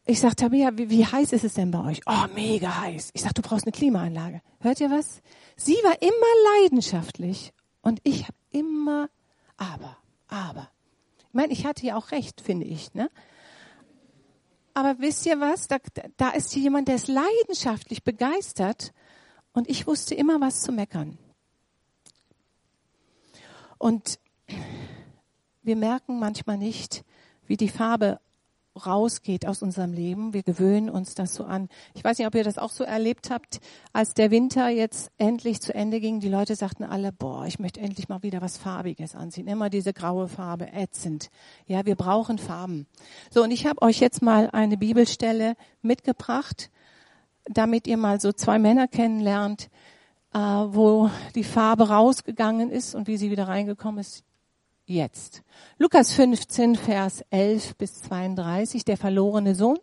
Ich 0.04 0.18
sage, 0.18 0.34
Tabea, 0.34 0.76
wie, 0.76 0.90
wie, 0.90 1.06
heiß 1.06 1.32
ist 1.32 1.44
es 1.44 1.54
denn 1.54 1.70
bei 1.70 1.84
euch? 1.84 2.00
Oh, 2.06 2.26
mega 2.34 2.80
heiß. 2.80 3.10
Ich 3.12 3.22
sage, 3.22 3.34
du 3.34 3.42
brauchst 3.42 3.66
eine 3.66 3.72
Klimaanlage. 3.72 4.42
Hört 4.58 4.80
ihr 4.80 4.90
was? 4.90 5.22
Sie 5.56 5.76
war 5.84 6.00
immer 6.02 6.62
leidenschaftlich 6.62 7.52
und 7.82 8.00
ich 8.02 8.24
habe 8.24 8.36
immer 8.50 9.08
aber, 9.56 9.96
aber. 10.26 10.70
Ich 11.28 11.34
meine, 11.34 11.52
ich 11.52 11.64
hatte 11.64 11.86
ja 11.86 11.96
auch 11.96 12.10
recht, 12.10 12.40
finde 12.40 12.66
ich. 12.66 12.92
Ne? 12.94 13.10
Aber 14.74 14.98
wisst 14.98 15.24
ihr 15.24 15.38
was? 15.38 15.68
Da, 15.68 15.78
da 16.16 16.30
ist 16.30 16.52
hier 16.52 16.62
jemand, 16.62 16.88
der 16.88 16.96
ist 16.96 17.06
leidenschaftlich 17.06 18.02
begeistert 18.02 18.92
und 19.52 19.70
ich 19.70 19.86
wusste 19.86 20.16
immer 20.16 20.40
was 20.40 20.62
zu 20.62 20.72
meckern. 20.72 21.16
Und 23.78 24.18
wir 25.62 25.76
merken 25.76 26.18
manchmal 26.18 26.58
nicht, 26.58 27.04
wie 27.46 27.56
die 27.56 27.68
Farbe 27.68 28.20
rausgeht 28.74 29.46
aus 29.46 29.62
unserem 29.62 29.92
Leben. 29.92 30.32
Wir 30.32 30.42
gewöhnen 30.42 30.88
uns 30.88 31.14
das 31.14 31.34
so 31.34 31.44
an. 31.44 31.68
Ich 31.94 32.02
weiß 32.02 32.18
nicht, 32.18 32.26
ob 32.26 32.34
ihr 32.34 32.44
das 32.44 32.58
auch 32.58 32.70
so 32.70 32.84
erlebt 32.84 33.30
habt, 33.30 33.60
als 33.92 34.14
der 34.14 34.30
Winter 34.30 34.68
jetzt 34.68 35.10
endlich 35.18 35.60
zu 35.60 35.74
Ende 35.74 36.00
ging. 36.00 36.20
Die 36.20 36.28
Leute 36.28 36.56
sagten 36.56 36.84
alle, 36.84 37.12
boah, 37.12 37.46
ich 37.46 37.58
möchte 37.58 37.80
endlich 37.80 38.08
mal 38.08 38.22
wieder 38.22 38.40
was 38.40 38.56
Farbiges 38.56 39.14
anziehen. 39.14 39.46
Immer 39.46 39.70
diese 39.70 39.92
graue 39.92 40.28
Farbe, 40.28 40.72
ätzend. 40.72 41.30
Ja, 41.66 41.84
wir 41.84 41.96
brauchen 41.96 42.38
Farben. 42.38 42.86
So, 43.30 43.42
und 43.42 43.50
ich 43.50 43.66
habe 43.66 43.82
euch 43.82 44.00
jetzt 44.00 44.22
mal 44.22 44.48
eine 44.50 44.76
Bibelstelle 44.76 45.54
mitgebracht, 45.82 46.70
damit 47.44 47.86
ihr 47.86 47.96
mal 47.96 48.20
so 48.20 48.32
zwei 48.32 48.58
Männer 48.58 48.88
kennenlernt, 48.88 49.68
äh, 50.32 50.38
wo 50.38 51.10
die 51.34 51.44
Farbe 51.44 51.88
rausgegangen 51.88 52.70
ist 52.70 52.94
und 52.94 53.06
wie 53.06 53.16
sie 53.16 53.30
wieder 53.30 53.48
reingekommen 53.48 54.00
ist 54.00 54.24
jetzt. 54.86 55.42
Lukas 55.78 56.12
15, 56.12 56.76
Vers 56.76 57.24
11 57.30 57.76
bis 57.76 58.02
32, 58.02 58.84
der 58.84 58.96
verlorene 58.96 59.54
Sohn. 59.54 59.78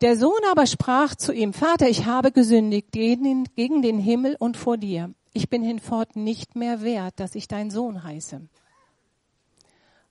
Der 0.00 0.16
Sohn 0.16 0.40
aber 0.50 0.66
sprach 0.66 1.14
zu 1.14 1.32
ihm, 1.32 1.52
Vater, 1.52 1.88
ich 1.88 2.06
habe 2.06 2.32
gesündigt 2.32 2.92
gegen 2.92 3.82
den 3.82 3.98
Himmel 3.98 4.36
und 4.38 4.56
vor 4.56 4.78
dir. 4.78 5.12
Ich 5.32 5.50
bin 5.50 5.62
hinfort 5.62 6.16
nicht 6.16 6.56
mehr 6.56 6.82
wert, 6.82 7.20
dass 7.20 7.34
ich 7.34 7.48
dein 7.48 7.70
Sohn 7.70 8.02
heiße. 8.02 8.40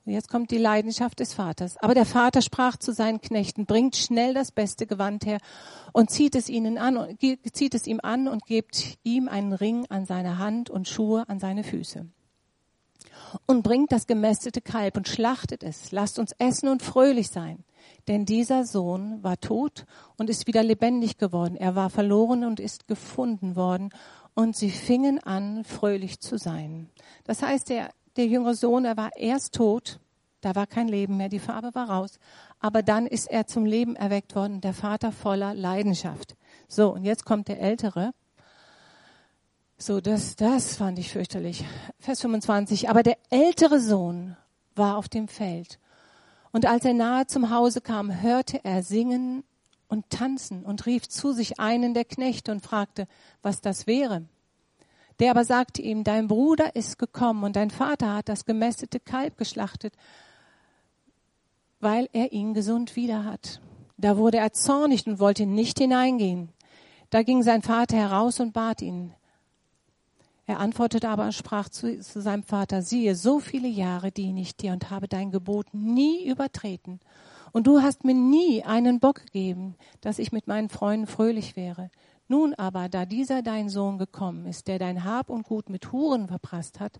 Jetzt 0.05 0.29
kommt 0.29 0.50
die 0.50 0.58
Leidenschaft 0.58 1.19
des 1.19 1.34
Vaters. 1.34 1.77
Aber 1.77 1.93
der 1.93 2.05
Vater 2.05 2.41
sprach 2.41 2.77
zu 2.77 2.93
seinen 2.93 3.22
Knechten, 3.22 3.65
bringt 3.65 3.96
schnell 3.96 4.34
das 4.34 4.51
beste 4.51 4.88
Gewand 4.88 5.25
her 5.25 5.39
und 5.91 6.10
zieht 6.10 6.36
es 6.36 6.50
ihnen 6.50 6.77
an, 6.77 7.17
zieht 7.51 7.75
es 7.75 7.86
ihm 7.86 8.00
an 8.01 8.27
und 8.27 8.46
gebt 8.46 8.98
ihm 9.03 9.27
einen 9.27 9.53
Ring 9.53 9.86
an 9.89 10.05
seine 10.05 10.38
Hand 10.39 10.69
und 10.69 10.88
Schuhe 10.88 11.27
an 11.27 11.39
seine 11.39 11.63
Füße 11.63 12.08
und 13.45 13.63
bringt 13.63 13.91
das 13.91 14.07
gemästete 14.07 14.62
Kalb 14.62 14.98
und 14.98 15.07
schlachtet 15.07 15.63
es. 15.63 15.91
Lasst 15.91 16.19
uns 16.19 16.33
essen 16.38 16.69
und 16.69 16.81
fröhlich 16.81 17.29
sein. 17.29 17.63
Denn 18.07 18.25
dieser 18.25 18.65
Sohn 18.65 19.24
war 19.24 19.39
tot 19.39 19.86
und 20.17 20.29
ist 20.29 20.48
wieder 20.48 20.63
lebendig 20.63 21.17
geworden. 21.17 21.55
Er 21.55 21.75
war 21.75 21.89
verloren 21.89 22.43
und 22.43 22.59
ist 22.59 22.88
gefunden 22.88 23.55
worden. 23.55 23.89
Und 24.33 24.55
sie 24.55 24.71
fingen 24.71 25.19
an, 25.19 25.63
fröhlich 25.63 26.19
zu 26.19 26.38
sein. 26.38 26.89
Das 27.25 27.41
heißt, 27.41 27.69
der, 27.69 27.89
der 28.15 28.27
jüngere 28.27 28.55
Sohn, 28.55 28.86
er 28.86 28.98
war 28.98 29.15
erst 29.15 29.55
tot. 29.55 30.00
Da 30.41 30.55
war 30.55 30.67
kein 30.67 30.88
Leben 30.88 31.17
mehr. 31.17 31.29
Die 31.29 31.39
Farbe 31.39 31.75
war 31.75 31.89
raus. 31.89 32.19
Aber 32.59 32.81
dann 32.81 33.05
ist 33.05 33.29
er 33.29 33.48
zum 33.48 33.65
Leben 33.65 33.95
erweckt 33.95 34.36
worden. 34.36 34.62
Der 34.62 34.74
Vater 34.74 35.12
voller 35.12 35.53
Leidenschaft. 35.53 36.36
So, 36.67 36.93
und 36.93 37.03
jetzt 37.03 37.25
kommt 37.25 37.48
der 37.48 37.59
Ältere. 37.59 38.13
So, 39.81 40.01
das, 40.01 40.36
das 40.36 40.75
fand 40.75 41.00
ich 41.00 41.09
fürchterlich. 41.09 41.63
Vers 42.00 42.19
25. 42.19 42.89
Aber 42.89 43.01
der 43.01 43.17
ältere 43.29 43.79
Sohn 43.79 44.36
war 44.75 44.98
auf 44.98 45.07
dem 45.07 45.29
Feld. 45.29 45.79
Und 46.51 46.65
als 46.65 46.83
er 46.83 46.93
nahe 46.93 47.27
zum 47.27 47.50
Hause 47.50 47.79
kam, 47.79 48.21
hörte 48.21 48.59
er 48.65 48.83
singen 48.83 49.45
und 49.88 50.09
tanzen 50.09 50.65
und 50.65 50.86
rief 50.86 51.07
zu 51.07 51.31
sich 51.31 51.62
einen 51.62 51.93
der 51.93 52.03
Knechte 52.03 52.51
und 52.51 52.62
fragte, 52.62 53.07
was 53.41 53.62
das 53.62 53.88
wäre. 53.88 54.25
Der 55.19 55.31
aber 55.31 55.45
sagte 55.45 55.81
ihm, 55.81 56.03
dein 56.03 56.27
Bruder 56.27 56.75
ist 56.75 57.00
gekommen 57.00 57.45
und 57.45 57.55
dein 57.55 57.69
Vater 57.69 58.15
hat 58.15 58.27
das 58.27 58.43
gemästete 58.43 59.00
Kalb 59.00 59.38
geschlachtet, 59.38 59.93
weil 61.79 62.09
er 62.12 62.33
ihn 62.33 62.53
gesund 62.53 62.98
wieder 62.98 63.24
hat. 63.24 63.62
Da 63.95 64.17
wurde 64.17 64.39
er 64.39 64.51
zornig 64.51 65.07
und 65.07 65.19
wollte 65.19 65.45
nicht 65.45 65.79
hineingehen. 65.79 66.50
Da 67.12 67.24
ging 67.24 67.43
sein 67.43 67.62
Vater 67.62 67.95
heraus 67.95 68.41
und 68.41 68.51
bat 68.51 68.81
ihn, 68.81 69.13
er 70.50 70.60
antwortete 70.60 71.08
aber 71.08 71.25
und 71.25 71.36
sprach 71.36 71.70
zu, 71.70 72.00
zu, 72.00 72.22
seinem 72.22 72.41
Vater, 72.41 72.82
siehe, 72.82 73.15
so 73.15 73.39
viele 73.39 73.68
Jahre 73.68 74.12
diene 74.12 74.41
ich 74.41 74.58
dir 74.58 74.74
und 74.74 74.89
habe 74.89 75.08
dein 75.08 75.29
Gebot 75.29 75.68
nie 75.74 76.27
übertreten. 76.27 77.00
Und 77.51 77.68
du 77.68 77.84
hast 77.84 78.03
mir 78.03 78.15
nie 78.15 78.63
einen 78.63 79.00
Bock 79.00 79.25
gegeben, 79.25 79.75
dass 80.01 80.18
ich 80.18 80.32
mit 80.32 80.48
meinen 80.48 80.70
Freunden 80.70 81.06
fröhlich 81.06 81.56
wäre. 81.56 81.91
Nun 82.27 82.56
aber, 82.56 82.89
da 82.89 83.06
dieser 83.06 83.44
dein 83.44 83.70
Sohn 83.70 84.00
gekommen 84.00 84.48
ist, 84.48 84.68
der 84.68 84.79
dein 84.79 85.03
Hab 85.03 85.29
und 85.29 85.44
Gut 85.44 85.70
mit 85.70 85.91
Huren 85.91 86.27
verprasst 86.27 86.79
hat, 86.79 87.00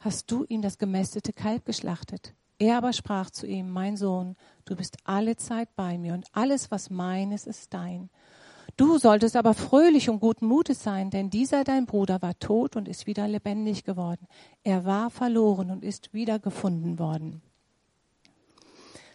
hast 0.00 0.30
du 0.30 0.44
ihm 0.44 0.62
das 0.62 0.78
gemästete 0.78 1.34
Kalb 1.34 1.66
geschlachtet. 1.66 2.34
Er 2.58 2.78
aber 2.78 2.94
sprach 2.94 3.28
zu 3.28 3.46
ihm, 3.46 3.68
mein 3.68 3.98
Sohn, 3.98 4.36
du 4.64 4.74
bist 4.74 4.96
alle 5.04 5.36
Zeit 5.36 5.68
bei 5.76 5.98
mir 5.98 6.14
und 6.14 6.26
alles, 6.32 6.70
was 6.70 6.88
meines, 6.88 7.46
ist 7.46 7.74
dein. 7.74 8.08
Du 8.78 8.96
solltest 8.96 9.34
aber 9.34 9.54
fröhlich 9.54 10.08
und 10.08 10.20
guten 10.20 10.46
Mutes 10.46 10.84
sein, 10.84 11.10
denn 11.10 11.30
dieser 11.30 11.64
dein 11.64 11.84
Bruder 11.84 12.22
war 12.22 12.38
tot 12.38 12.76
und 12.76 12.86
ist 12.86 13.08
wieder 13.08 13.26
lebendig 13.26 13.82
geworden. 13.82 14.28
Er 14.62 14.84
war 14.84 15.10
verloren 15.10 15.72
und 15.72 15.82
ist 15.82 16.14
wieder 16.14 16.38
gefunden 16.38 17.00
worden. 17.00 17.42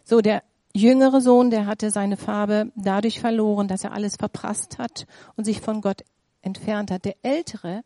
So, 0.03 0.19
der 0.19 0.43
jüngere 0.73 1.21
Sohn, 1.21 1.49
der 1.49 1.65
hatte 1.65 1.91
seine 1.91 2.17
Farbe 2.17 2.73
dadurch 2.75 3.21
verloren, 3.21 3.69
dass 3.69 3.85
er 3.85 3.93
alles 3.93 4.17
verprasst 4.17 4.79
hat 4.79 5.07
und 5.37 5.45
sich 5.45 5.61
von 5.61 5.79
Gott 5.79 6.03
entfernt 6.41 6.91
hat. 6.91 7.05
Der 7.05 7.15
ältere, 7.23 7.85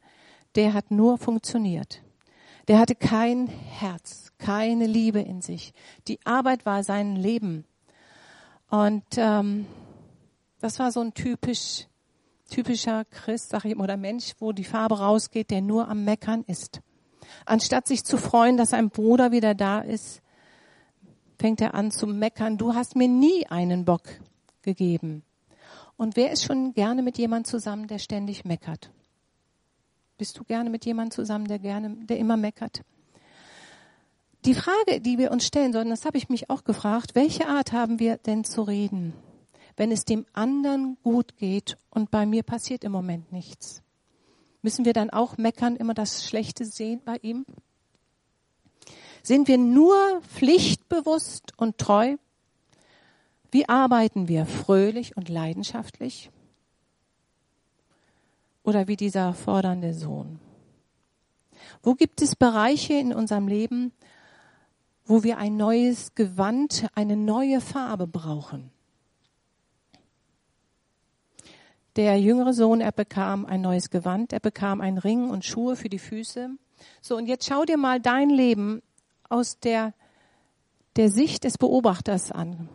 der 0.55 0.73
hat 0.73 0.89
nur 0.89 1.19
funktioniert. 1.19 2.01
Der 2.67 2.79
hatte 2.79 2.95
kein 2.95 3.45
Herz, 3.45 4.31
keine 4.39 4.87
Liebe 4.87 5.19
in 5.19 5.43
sich. 5.43 5.75
Die 6.07 6.17
Arbeit 6.25 6.65
war 6.65 6.83
sein 6.83 7.15
Leben. 7.15 7.65
Und 8.71 9.05
ähm, 9.17 9.67
das 10.59 10.79
war 10.79 10.91
so 10.91 11.01
ein 11.01 11.13
typisch 11.13 11.87
typischer 12.49 13.05
Christ, 13.05 13.49
sag 13.49 13.65
ich 13.65 13.71
immer, 13.71 13.83
oder 13.83 13.97
Mensch, 13.97 14.33
wo 14.39 14.51
die 14.51 14.63
Farbe 14.63 14.99
rausgeht, 14.99 15.51
der 15.51 15.61
nur 15.61 15.87
am 15.87 16.03
Meckern 16.03 16.43
ist. 16.47 16.81
Anstatt 17.45 17.87
sich 17.87 18.03
zu 18.03 18.17
freuen, 18.17 18.57
dass 18.57 18.73
ein 18.73 18.89
Bruder 18.89 19.31
wieder 19.31 19.53
da 19.53 19.79
ist, 19.79 20.21
fängt 21.37 21.61
er 21.61 21.75
an 21.75 21.91
zu 21.91 22.07
meckern. 22.07 22.57
Du 22.57 22.73
hast 22.73 22.95
mir 22.95 23.07
nie 23.07 23.45
einen 23.47 23.85
Bock 23.85 24.03
gegeben. 24.61 25.23
Und 25.97 26.15
wer 26.15 26.31
ist 26.31 26.45
schon 26.45 26.73
gerne 26.73 27.01
mit 27.01 27.17
jemand 27.17 27.47
zusammen, 27.47 27.87
der 27.87 27.99
ständig 27.99 28.45
meckert? 28.45 28.91
Bist 30.17 30.37
du 30.39 30.43
gerne 30.43 30.69
mit 30.69 30.85
jemand 30.85 31.13
zusammen, 31.13 31.47
der 31.47 31.59
gerne, 31.59 31.95
der 32.05 32.17
immer 32.17 32.37
meckert? 32.37 32.81
Die 34.45 34.53
Frage, 34.53 35.01
die 35.01 35.17
wir 35.17 35.31
uns 35.31 35.45
stellen 35.45 35.73
sollten, 35.73 35.89
das 35.89 36.05
habe 36.05 36.17
ich 36.17 36.29
mich 36.29 36.49
auch 36.49 36.63
gefragt, 36.63 37.15
welche 37.15 37.47
Art 37.47 37.71
haben 37.71 37.99
wir 37.99 38.17
denn 38.17 38.43
zu 38.43 38.61
reden, 38.61 39.13
wenn 39.77 39.91
es 39.91 40.03
dem 40.03 40.25
anderen 40.33 40.97
gut 41.03 41.37
geht 41.37 41.77
und 41.91 42.11
bei 42.11 42.25
mir 42.25 42.43
passiert 42.43 42.83
im 42.83 42.91
Moment 42.91 43.31
nichts? 43.31 43.83
Müssen 44.63 44.85
wir 44.85 44.93
dann 44.93 45.11
auch 45.11 45.37
meckern, 45.37 45.75
immer 45.75 45.93
das 45.93 46.27
Schlechte 46.27 46.65
sehen 46.65 47.01
bei 47.05 47.17
ihm? 47.21 47.45
Sind 49.21 49.47
wir 49.47 49.57
nur 49.57 50.21
pflichtbewusst 50.21 51.53
und 51.57 51.77
treu? 51.77 52.17
Wie 53.51 53.69
arbeiten 53.69 54.27
wir 54.27 54.45
fröhlich 54.45 55.15
und 55.15 55.29
leidenschaftlich? 55.29 56.31
Oder 58.63 58.87
wie 58.87 58.97
dieser 58.97 59.33
fordernde 59.33 59.93
Sohn? 59.93 60.39
Wo 61.83 61.93
gibt 61.93 62.21
es 62.21 62.35
Bereiche 62.35 62.93
in 62.93 63.13
unserem 63.13 63.47
Leben, 63.47 63.93
wo 65.05 65.23
wir 65.23 65.37
ein 65.37 65.55
neues 65.55 66.15
Gewand, 66.15 66.87
eine 66.95 67.15
neue 67.15 67.61
Farbe 67.61 68.07
brauchen? 68.07 68.71
Der 71.97 72.19
jüngere 72.19 72.53
Sohn, 72.53 72.79
er 72.79 72.91
bekam 72.91 73.47
ein 73.47 73.61
neues 73.61 73.89
Gewand, 73.89 74.31
er 74.31 74.39
bekam 74.39 74.81
einen 74.81 74.99
Ring 74.99 75.31
und 75.31 75.43
Schuhe 75.43 75.75
für 75.75 75.89
die 75.89 75.97
Füße. 75.97 76.51
So, 77.01 77.17
und 77.17 77.25
jetzt 77.25 77.47
schau 77.47 77.65
dir 77.65 77.77
mal 77.77 77.99
dein 77.99 78.29
Leben 78.29 78.83
aus 79.29 79.59
der, 79.59 79.95
der 80.95 81.09
Sicht 81.09 81.43
des 81.43 81.57
Beobachters 81.57 82.31
an, 82.31 82.69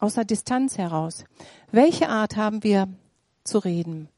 aus 0.00 0.14
der 0.14 0.24
Distanz 0.24 0.76
heraus. 0.76 1.24
Welche 1.70 2.08
Art 2.08 2.34
haben 2.34 2.64
wir 2.64 2.88
zu 3.44 3.58
reden? 3.58 4.08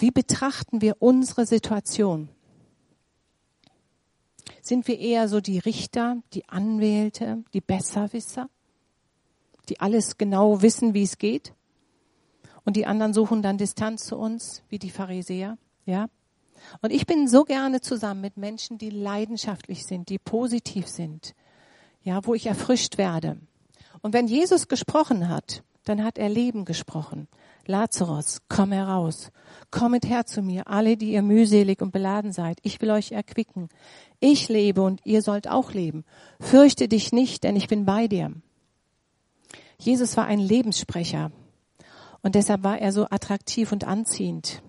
Wie 0.00 0.10
betrachten 0.10 0.80
wir 0.80 0.96
unsere 0.98 1.46
Situation? 1.46 2.28
Sind 4.62 4.88
wir 4.88 4.98
eher 4.98 5.28
so 5.28 5.40
die 5.40 5.60
Richter, 5.60 6.16
die 6.34 6.48
Anwälte, 6.48 7.44
die 7.54 7.60
Besserwisser, 7.60 8.50
die 9.68 9.78
alles 9.78 10.18
genau 10.18 10.60
wissen, 10.60 10.92
wie 10.92 11.04
es 11.04 11.16
geht? 11.16 11.54
Und 12.64 12.76
die 12.76 12.86
anderen 12.86 13.14
suchen 13.14 13.42
dann 13.42 13.58
Distanz 13.58 14.04
zu 14.04 14.16
uns, 14.16 14.62
wie 14.68 14.78
die 14.78 14.90
Pharisäer, 14.90 15.58
ja? 15.86 16.08
Und 16.82 16.92
ich 16.92 17.06
bin 17.06 17.26
so 17.26 17.44
gerne 17.44 17.80
zusammen 17.80 18.20
mit 18.20 18.36
Menschen, 18.36 18.76
die 18.76 18.90
leidenschaftlich 18.90 19.86
sind, 19.86 20.08
die 20.10 20.18
positiv 20.18 20.86
sind, 20.88 21.34
ja, 22.02 22.24
wo 22.26 22.34
ich 22.34 22.46
erfrischt 22.46 22.98
werde. 22.98 23.38
Und 24.02 24.12
wenn 24.12 24.26
Jesus 24.26 24.68
gesprochen 24.68 25.28
hat, 25.28 25.62
dann 25.84 26.04
hat 26.04 26.18
er 26.18 26.28
Leben 26.28 26.64
gesprochen. 26.64 27.28
Lazarus, 27.66 28.40
komm 28.48 28.72
heraus. 28.72 29.30
Kommet 29.70 30.06
her 30.06 30.26
zu 30.26 30.42
mir, 30.42 30.68
alle, 30.68 30.96
die 30.96 31.12
ihr 31.12 31.22
mühselig 31.22 31.80
und 31.80 31.92
beladen 31.92 32.32
seid. 32.32 32.58
Ich 32.62 32.80
will 32.80 32.90
euch 32.90 33.12
erquicken. 33.12 33.68
Ich 34.18 34.48
lebe 34.48 34.82
und 34.82 35.00
ihr 35.04 35.22
sollt 35.22 35.48
auch 35.48 35.72
leben. 35.72 36.04
Fürchte 36.40 36.88
dich 36.88 37.12
nicht, 37.12 37.44
denn 37.44 37.56
ich 37.56 37.68
bin 37.68 37.84
bei 37.84 38.08
dir. 38.08 38.32
Jesus 39.78 40.16
war 40.16 40.26
ein 40.26 40.40
Lebenssprecher. 40.40 41.32
Und 42.22 42.34
deshalb 42.34 42.62
war 42.62 42.78
er 42.78 42.92
so 42.92 43.06
attraktiv 43.08 43.72
und 43.72 43.84
anziehend. 43.84 44.62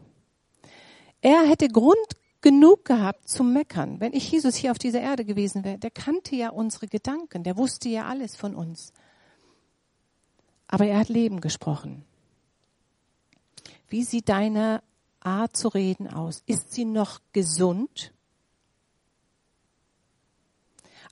Er 1.21 1.43
hätte 1.43 1.67
Grund 1.67 1.97
genug 2.41 2.85
gehabt 2.85 3.29
zu 3.29 3.43
meckern. 3.43 3.99
Wenn 3.99 4.13
ich 4.13 4.31
Jesus 4.31 4.55
hier 4.55 4.71
auf 4.71 4.79
dieser 4.79 5.01
Erde 5.01 5.25
gewesen 5.25 5.63
wäre, 5.63 5.77
der 5.77 5.91
kannte 5.91 6.35
ja 6.35 6.49
unsere 6.49 6.87
Gedanken, 6.87 7.43
der 7.43 7.57
wusste 7.57 7.89
ja 7.89 8.05
alles 8.05 8.35
von 8.35 8.55
uns. 8.55 8.93
Aber 10.67 10.85
er 10.87 10.99
hat 10.99 11.09
Leben 11.09 11.41
gesprochen. 11.41 12.03
Wie 13.89 14.03
sieht 14.03 14.29
deine 14.29 14.81
Art 15.19 15.55
zu 15.55 15.67
reden 15.67 16.07
aus? 16.07 16.41
Ist 16.45 16.73
sie 16.73 16.85
noch 16.85 17.19
gesund? 17.33 18.13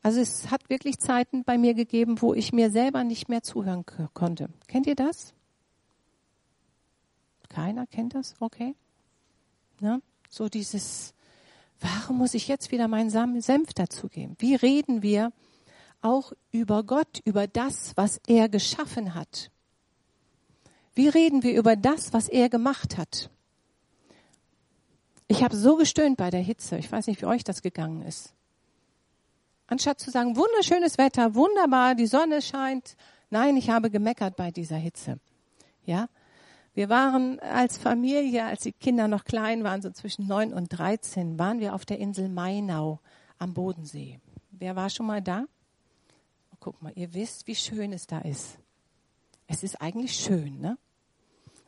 Also 0.01 0.21
es 0.21 0.49
hat 0.49 0.69
wirklich 0.69 0.97
Zeiten 0.99 1.43
bei 1.43 1.57
mir 1.57 1.73
gegeben, 1.73 2.21
wo 2.21 2.33
ich 2.33 2.53
mir 2.53 2.71
selber 2.71 3.03
nicht 3.03 3.27
mehr 3.27 3.43
zuhören 3.43 3.85
konnte. 4.13 4.49
Kennt 4.67 4.87
ihr 4.87 4.95
das? 4.95 5.33
Keiner 7.49 7.87
kennt 7.87 8.15
das? 8.15 8.35
Okay. 8.39 8.75
Ne? 9.79 10.01
So 10.29 10.47
dieses, 10.49 11.13
warum 11.79 12.19
muss 12.19 12.33
ich 12.33 12.47
jetzt 12.47 12.71
wieder 12.71 12.87
meinen 12.87 13.09
Senf 13.41 13.73
dazugeben? 13.73 14.35
Wie 14.39 14.55
reden 14.55 15.01
wir 15.01 15.33
auch 16.01 16.31
über 16.51 16.83
Gott, 16.83 17.21
über 17.25 17.47
das, 17.47 17.97
was 17.97 18.21
er 18.27 18.47
geschaffen 18.47 19.15
hat? 19.15 19.51
Wie 20.93 21.07
reden 21.07 21.43
wir 21.43 21.57
über 21.57 21.75
das, 21.75 22.13
was 22.13 22.29
er 22.29 22.49
gemacht 22.49 22.97
hat? 22.97 23.29
Ich 25.27 25.43
habe 25.43 25.55
so 25.55 25.75
gestöhnt 25.75 26.17
bei 26.17 26.29
der 26.29 26.41
Hitze. 26.41 26.77
Ich 26.77 26.91
weiß 26.91 27.07
nicht, 27.07 27.21
wie 27.21 27.27
euch 27.27 27.43
das 27.43 27.61
gegangen 27.61 28.01
ist. 28.01 28.33
Anstatt 29.67 29.99
zu 29.99 30.09
sagen, 30.09 30.35
wunderschönes 30.35 30.97
Wetter, 30.97 31.35
wunderbar, 31.35 31.93
die 31.93 32.07
Sonne 32.07 32.41
scheint. 32.41 32.95
Nein, 33.29 33.55
ich 33.55 33.69
habe 33.69 33.91
gemeckert 33.91 34.35
bei 34.35 34.49
dieser 34.49 34.77
Hitze. 34.77 35.19
Ja, 35.85 36.09
wir 36.79 36.87
waren 36.87 37.41
als 37.41 37.77
Familie, 37.77 38.45
als 38.45 38.61
die 38.61 38.71
Kinder 38.71 39.09
noch 39.09 39.25
klein 39.25 39.65
waren, 39.65 39.81
so 39.81 39.89
zwischen 39.89 40.27
neun 40.27 40.53
und 40.53 40.69
dreizehn, 40.69 41.37
waren 41.37 41.59
wir 41.59 41.75
auf 41.75 41.85
der 41.85 41.99
Insel 41.99 42.29
Mainau 42.29 43.01
am 43.37 43.53
Bodensee. 43.53 44.21
Wer 44.51 44.77
war 44.77 44.89
schon 44.89 45.05
mal 45.05 45.21
da? 45.21 45.43
Guck 46.61 46.81
mal, 46.81 46.93
ihr 46.95 47.13
wisst, 47.13 47.47
wie 47.47 47.55
schön 47.55 47.91
es 47.91 48.07
da 48.07 48.19
ist. 48.19 48.59
Es 49.45 49.61
ist 49.61 49.81
eigentlich 49.81 50.13
schön, 50.13 50.61
ne? 50.61 50.77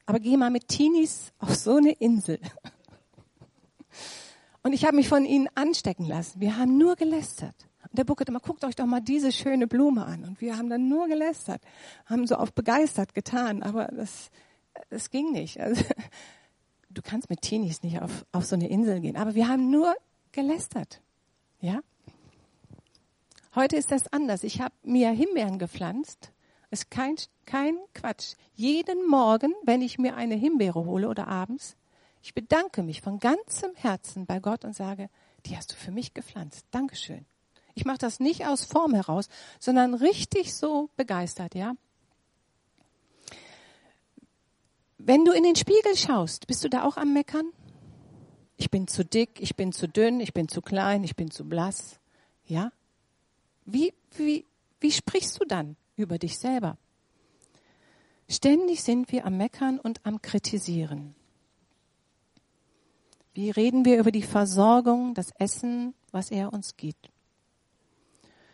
Aber 0.05 0.21
geh 0.21 0.37
mal 0.37 0.49
mit 0.49 0.69
Teenies 0.69 1.33
auf 1.39 1.55
so 1.55 1.75
eine 1.75 1.91
Insel. 1.91 2.39
Und 4.63 4.71
ich 4.71 4.85
habe 4.85 4.95
mich 4.95 5.09
von 5.09 5.25
ihnen 5.25 5.49
anstecken 5.55 6.05
lassen. 6.05 6.39
Wir 6.39 6.55
haben 6.55 6.77
nur 6.77 6.95
gelästert. 6.95 7.67
Und 7.83 7.97
der 7.97 8.05
Buck 8.05 8.21
immer, 8.21 8.39
guckt 8.39 8.63
euch 8.63 8.77
doch 8.77 8.85
mal 8.85 9.01
diese 9.01 9.33
schöne 9.33 9.67
Blume 9.67 10.05
an. 10.05 10.23
Und 10.23 10.39
wir 10.39 10.57
haben 10.57 10.69
dann 10.69 10.87
nur 10.87 11.09
gelästert, 11.09 11.61
haben 12.05 12.25
so 12.27 12.35
auf 12.35 12.53
begeistert 12.53 13.13
getan. 13.13 13.61
Aber 13.61 13.87
das, 13.87 14.31
es 14.89 15.09
ging 15.09 15.31
nicht. 15.31 15.59
Also, 15.59 15.83
du 16.89 17.01
kannst 17.01 17.29
mit 17.29 17.41
Teenies 17.41 17.83
nicht 17.83 18.01
auf, 18.01 18.25
auf 18.31 18.45
so 18.45 18.55
eine 18.55 18.69
Insel 18.69 18.99
gehen. 18.99 19.17
Aber 19.17 19.35
wir 19.35 19.47
haben 19.47 19.69
nur 19.69 19.95
gelästert. 20.31 21.01
Ja? 21.59 21.81
Heute 23.55 23.75
ist 23.75 23.91
das 23.91 24.11
anders. 24.13 24.43
Ich 24.43 24.61
habe 24.61 24.73
mir 24.83 25.09
Himbeeren 25.11 25.59
gepflanzt. 25.59 26.31
Ist 26.69 26.89
kein, 26.89 27.15
kein 27.45 27.77
Quatsch. 27.93 28.35
Jeden 28.55 29.07
Morgen, 29.07 29.53
wenn 29.63 29.81
ich 29.81 29.99
mir 29.99 30.15
eine 30.15 30.35
Himbeere 30.35 30.85
hole 30.85 31.09
oder 31.09 31.27
abends, 31.27 31.75
ich 32.23 32.33
bedanke 32.33 32.83
mich 32.83 33.01
von 33.01 33.19
ganzem 33.19 33.71
Herzen 33.75 34.25
bei 34.25 34.39
Gott 34.39 34.63
und 34.63 34.75
sage, 34.75 35.09
die 35.45 35.57
hast 35.57 35.71
du 35.71 35.75
für 35.75 35.91
mich 35.91 36.13
gepflanzt. 36.13 36.65
Dankeschön. 36.71 37.25
Ich 37.73 37.85
mache 37.85 37.97
das 37.97 38.19
nicht 38.19 38.45
aus 38.45 38.63
Form 38.63 38.93
heraus, 38.93 39.27
sondern 39.59 39.93
richtig 39.93 40.53
so 40.53 40.89
begeistert, 40.95 41.55
ja. 41.55 41.73
Wenn 45.03 45.25
du 45.25 45.31
in 45.31 45.43
den 45.43 45.55
Spiegel 45.55 45.95
schaust, 45.95 46.45
bist 46.45 46.63
du 46.63 46.69
da 46.69 46.83
auch 46.83 46.95
am 46.95 47.11
Meckern? 47.13 47.51
Ich 48.57 48.69
bin 48.69 48.87
zu 48.87 49.03
dick, 49.03 49.41
ich 49.41 49.55
bin 49.55 49.71
zu 49.71 49.87
dünn, 49.87 50.19
ich 50.19 50.33
bin 50.33 50.47
zu 50.47 50.61
klein, 50.61 51.03
ich 51.03 51.15
bin 51.15 51.31
zu 51.31 51.43
blass. 51.43 51.99
Ja? 52.45 52.71
Wie, 53.65 53.93
wie, 54.15 54.45
wie 54.79 54.91
sprichst 54.91 55.41
du 55.41 55.45
dann 55.45 55.75
über 55.95 56.19
dich 56.19 56.37
selber? 56.37 56.77
Ständig 58.29 58.83
sind 58.83 59.11
wir 59.11 59.25
am 59.25 59.37
Meckern 59.37 59.79
und 59.79 60.05
am 60.05 60.21
Kritisieren. 60.21 61.15
Wie 63.33 63.49
reden 63.49 63.85
wir 63.85 63.97
über 63.97 64.11
die 64.11 64.21
Versorgung, 64.21 65.15
das 65.15 65.31
Essen, 65.39 65.95
was 66.11 66.29
er 66.29 66.53
uns 66.53 66.77
gibt? 66.77 67.09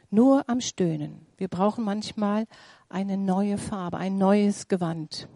Nur 0.09 0.47
am 0.47 0.61
Stöhnen. 0.61 1.25
Wir 1.37 1.49
brauchen 1.49 1.83
manchmal 1.83 2.47
eine 2.87 3.17
neue 3.17 3.57
Farbe, 3.57 3.97
ein 3.97 4.17
neues 4.17 4.69
Gewand. 4.69 5.27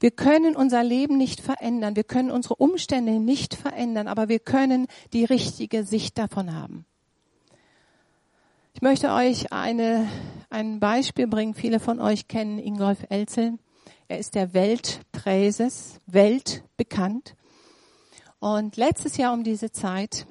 Wir 0.00 0.10
können 0.10 0.56
unser 0.56 0.82
Leben 0.82 1.16
nicht 1.16 1.40
verändern, 1.40 1.96
wir 1.96 2.04
können 2.04 2.30
unsere 2.30 2.56
Umstände 2.56 3.20
nicht 3.20 3.54
verändern, 3.54 4.08
aber 4.08 4.28
wir 4.28 4.38
können 4.38 4.86
die 5.12 5.24
richtige 5.24 5.84
Sicht 5.84 6.18
davon 6.18 6.54
haben. 6.54 6.84
Ich 8.74 8.82
möchte 8.82 9.12
euch 9.12 9.52
eine, 9.52 10.08
ein 10.50 10.80
Beispiel 10.80 11.28
bringen. 11.28 11.54
Viele 11.54 11.78
von 11.78 12.00
euch 12.00 12.26
kennen 12.26 12.58
Ingolf 12.58 13.06
Elzel. 13.08 13.58
Er 14.08 14.18
ist 14.18 14.34
der 14.34 14.52
Weltpräses, 14.52 16.00
weltbekannt. 16.06 17.36
Und 18.40 18.76
letztes 18.76 19.16
Jahr 19.16 19.32
um 19.32 19.44
diese 19.44 19.70
Zeit 19.70 20.26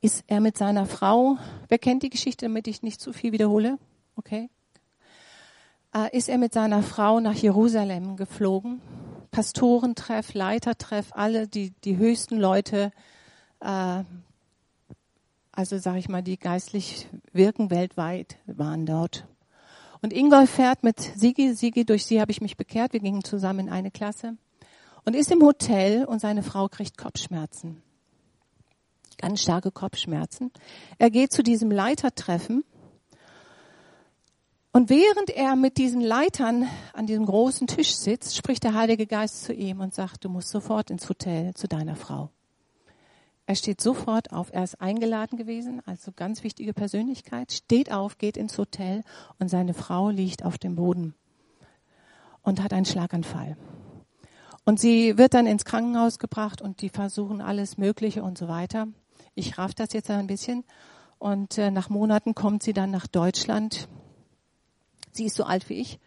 ist 0.00 0.24
er 0.26 0.40
mit 0.40 0.58
seiner 0.58 0.84
Frau, 0.84 1.38
wer 1.68 1.78
kennt 1.78 2.02
die 2.02 2.10
Geschichte, 2.10 2.46
damit 2.46 2.66
ich 2.66 2.82
nicht 2.82 3.00
zu 3.00 3.12
viel 3.12 3.32
wiederhole? 3.32 3.78
Okay. 4.16 4.50
Äh, 5.94 6.16
ist 6.16 6.28
er 6.28 6.38
mit 6.38 6.52
seiner 6.52 6.82
Frau 6.82 7.20
nach 7.20 7.34
Jerusalem 7.34 8.16
geflogen. 8.16 8.80
Pastorentreff, 9.30 10.34
Leitertreff, 10.34 11.10
alle 11.12 11.46
die, 11.46 11.72
die 11.84 11.96
höchsten 11.96 12.36
Leute, 12.36 12.90
äh, 13.60 14.02
also 15.52 15.78
sage 15.78 15.98
ich 15.98 16.08
mal, 16.08 16.22
die 16.22 16.38
geistlich 16.38 17.08
wirken 17.32 17.70
weltweit, 17.70 18.38
waren 18.46 18.86
dort. 18.86 19.26
Und 20.02 20.12
Ingolf 20.12 20.50
fährt 20.50 20.82
mit 20.82 21.00
Sigi, 21.00 21.54
Sigi, 21.54 21.84
durch 21.84 22.06
sie 22.06 22.20
habe 22.20 22.32
ich 22.32 22.40
mich 22.40 22.56
bekehrt, 22.56 22.92
wir 22.92 23.00
gingen 23.00 23.22
zusammen 23.22 23.66
in 23.66 23.68
eine 23.68 23.90
Klasse 23.90 24.36
und 25.04 25.14
ist 25.14 25.30
im 25.30 25.42
Hotel 25.42 26.04
und 26.04 26.20
seine 26.20 26.42
Frau 26.42 26.68
kriegt 26.68 26.96
Kopfschmerzen. 26.96 27.82
Ganz 29.18 29.42
starke 29.42 29.70
Kopfschmerzen. 29.70 30.50
Er 30.98 31.10
geht 31.10 31.32
zu 31.32 31.42
diesem 31.42 31.70
Leitertreffen 31.70 32.64
und 34.72 34.88
während 34.88 35.30
er 35.30 35.56
mit 35.56 35.78
diesen 35.78 36.00
Leitern 36.00 36.68
an 36.92 37.06
diesem 37.06 37.26
großen 37.26 37.66
Tisch 37.66 37.94
sitzt, 37.94 38.36
spricht 38.36 38.62
der 38.62 38.74
Heilige 38.74 39.06
Geist 39.06 39.44
zu 39.44 39.52
ihm 39.52 39.80
und 39.80 39.94
sagt, 39.94 40.24
du 40.24 40.28
musst 40.28 40.48
sofort 40.48 40.90
ins 40.90 41.08
Hotel 41.08 41.54
zu 41.54 41.66
deiner 41.66 41.96
Frau. 41.96 42.30
Er 43.46 43.56
steht 43.56 43.80
sofort 43.80 44.32
auf. 44.32 44.52
Er 44.52 44.62
ist 44.62 44.80
eingeladen 44.80 45.36
gewesen, 45.36 45.82
also 45.84 46.12
ganz 46.12 46.44
wichtige 46.44 46.72
Persönlichkeit, 46.72 47.50
steht 47.50 47.90
auf, 47.90 48.16
geht 48.16 48.36
ins 48.36 48.56
Hotel 48.58 49.02
und 49.40 49.48
seine 49.48 49.74
Frau 49.74 50.10
liegt 50.10 50.44
auf 50.44 50.56
dem 50.56 50.76
Boden 50.76 51.14
und 52.42 52.62
hat 52.62 52.72
einen 52.72 52.84
Schlaganfall. 52.84 53.56
Und 54.64 54.78
sie 54.78 55.18
wird 55.18 55.34
dann 55.34 55.48
ins 55.48 55.64
Krankenhaus 55.64 56.20
gebracht 56.20 56.62
und 56.62 56.80
die 56.80 56.90
versuchen 56.90 57.40
alles 57.40 57.76
Mögliche 57.76 58.22
und 58.22 58.38
so 58.38 58.46
weiter. 58.46 58.86
Ich 59.34 59.58
raff 59.58 59.74
das 59.74 59.92
jetzt 59.94 60.10
ein 60.10 60.28
bisschen. 60.28 60.64
Und 61.18 61.58
äh, 61.58 61.72
nach 61.72 61.88
Monaten 61.88 62.36
kommt 62.36 62.62
sie 62.62 62.72
dann 62.72 62.92
nach 62.92 63.08
Deutschland 63.08 63.88
Sie 65.20 65.26
ist 65.26 65.36
so 65.36 65.44
alt 65.44 65.68
wie 65.68 65.74
ich. 65.74 66.00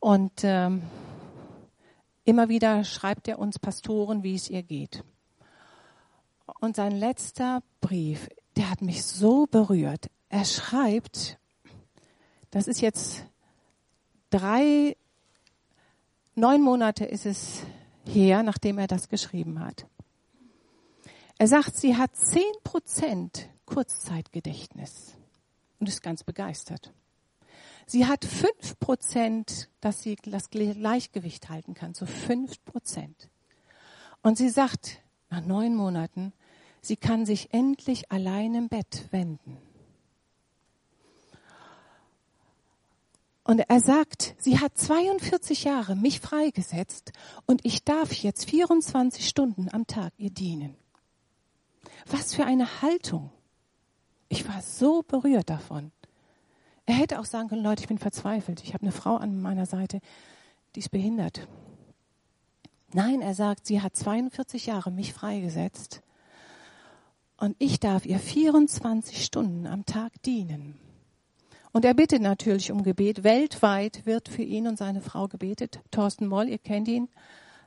Und 0.00 0.32
ähm, 0.42 0.82
immer 2.24 2.48
wieder 2.48 2.82
schreibt 2.82 3.28
er 3.28 3.38
uns 3.38 3.60
Pastoren, 3.60 4.24
wie 4.24 4.34
es 4.34 4.50
ihr 4.50 4.64
geht. 4.64 5.04
Und 6.58 6.74
sein 6.74 6.90
letzter 6.90 7.62
Brief, 7.80 8.28
der 8.56 8.68
hat 8.68 8.82
mich 8.82 9.04
so 9.04 9.46
berührt. 9.46 10.10
Er 10.30 10.44
schreibt, 10.44 11.38
das 12.50 12.66
ist 12.66 12.80
jetzt 12.80 13.24
drei, 14.30 14.96
neun 16.34 16.60
Monate 16.60 17.04
ist 17.04 17.24
es 17.24 17.62
her, 18.04 18.42
nachdem 18.42 18.78
er 18.78 18.88
das 18.88 19.08
geschrieben 19.08 19.60
hat. 19.60 19.86
Er 21.38 21.46
sagt, 21.46 21.76
sie 21.76 21.96
hat 21.96 22.16
zehn 22.16 22.52
Prozent 22.64 23.48
Kurzzeitgedächtnis 23.64 25.14
und 25.78 25.88
ist 25.88 26.02
ganz 26.02 26.24
begeistert. 26.24 26.92
Sie 27.90 28.06
hat 28.06 28.24
fünf 28.24 28.78
Prozent, 28.78 29.68
dass 29.80 30.00
sie 30.00 30.14
das 30.22 30.50
Gleichgewicht 30.50 31.48
halten 31.48 31.74
kann, 31.74 31.92
so 31.92 32.06
fünf 32.06 32.64
Prozent. 32.64 33.28
Und 34.22 34.38
sie 34.38 34.48
sagt 34.48 35.02
nach 35.28 35.44
neun 35.44 35.74
Monaten, 35.74 36.32
sie 36.80 36.94
kann 36.94 37.26
sich 37.26 37.52
endlich 37.52 38.12
allein 38.12 38.54
im 38.54 38.68
Bett 38.68 39.08
wenden. 39.10 39.56
Und 43.42 43.58
er 43.58 43.80
sagt, 43.80 44.36
sie 44.38 44.60
hat 44.60 44.78
42 44.78 45.64
Jahre 45.64 45.96
mich 45.96 46.20
freigesetzt 46.20 47.10
und 47.46 47.64
ich 47.64 47.82
darf 47.82 48.12
jetzt 48.12 48.48
24 48.48 49.28
Stunden 49.28 49.68
am 49.68 49.88
Tag 49.88 50.12
ihr 50.16 50.30
dienen. 50.30 50.76
Was 52.06 52.36
für 52.36 52.44
eine 52.44 52.82
Haltung. 52.82 53.32
Ich 54.28 54.46
war 54.46 54.62
so 54.62 55.02
berührt 55.02 55.50
davon. 55.50 55.90
Er 56.86 56.94
hätte 56.94 57.20
auch 57.20 57.24
sagen 57.24 57.48
können, 57.48 57.62
Leute, 57.62 57.82
ich 57.82 57.88
bin 57.88 57.98
verzweifelt. 57.98 58.62
Ich 58.64 58.74
habe 58.74 58.82
eine 58.82 58.92
Frau 58.92 59.16
an 59.16 59.40
meiner 59.40 59.66
Seite, 59.66 60.00
die 60.74 60.80
ist 60.80 60.90
behindert. 60.90 61.46
Nein, 62.92 63.22
er 63.22 63.34
sagt, 63.34 63.66
sie 63.66 63.80
hat 63.80 63.96
42 63.96 64.66
Jahre 64.66 64.90
mich 64.90 65.12
freigesetzt 65.12 66.02
und 67.36 67.56
ich 67.58 67.80
darf 67.80 68.04
ihr 68.04 68.18
24 68.18 69.24
Stunden 69.24 69.66
am 69.66 69.86
Tag 69.86 70.22
dienen. 70.22 70.78
Und 71.72 71.84
er 71.84 71.94
bittet 71.94 72.20
natürlich 72.20 72.72
um 72.72 72.82
Gebet. 72.82 73.22
Weltweit 73.22 74.04
wird 74.04 74.28
für 74.28 74.42
ihn 74.42 74.66
und 74.66 74.76
seine 74.76 75.00
Frau 75.00 75.28
gebetet. 75.28 75.80
Thorsten 75.90 76.26
Moll, 76.26 76.48
ihr 76.48 76.58
kennt 76.58 76.88
ihn, 76.88 77.08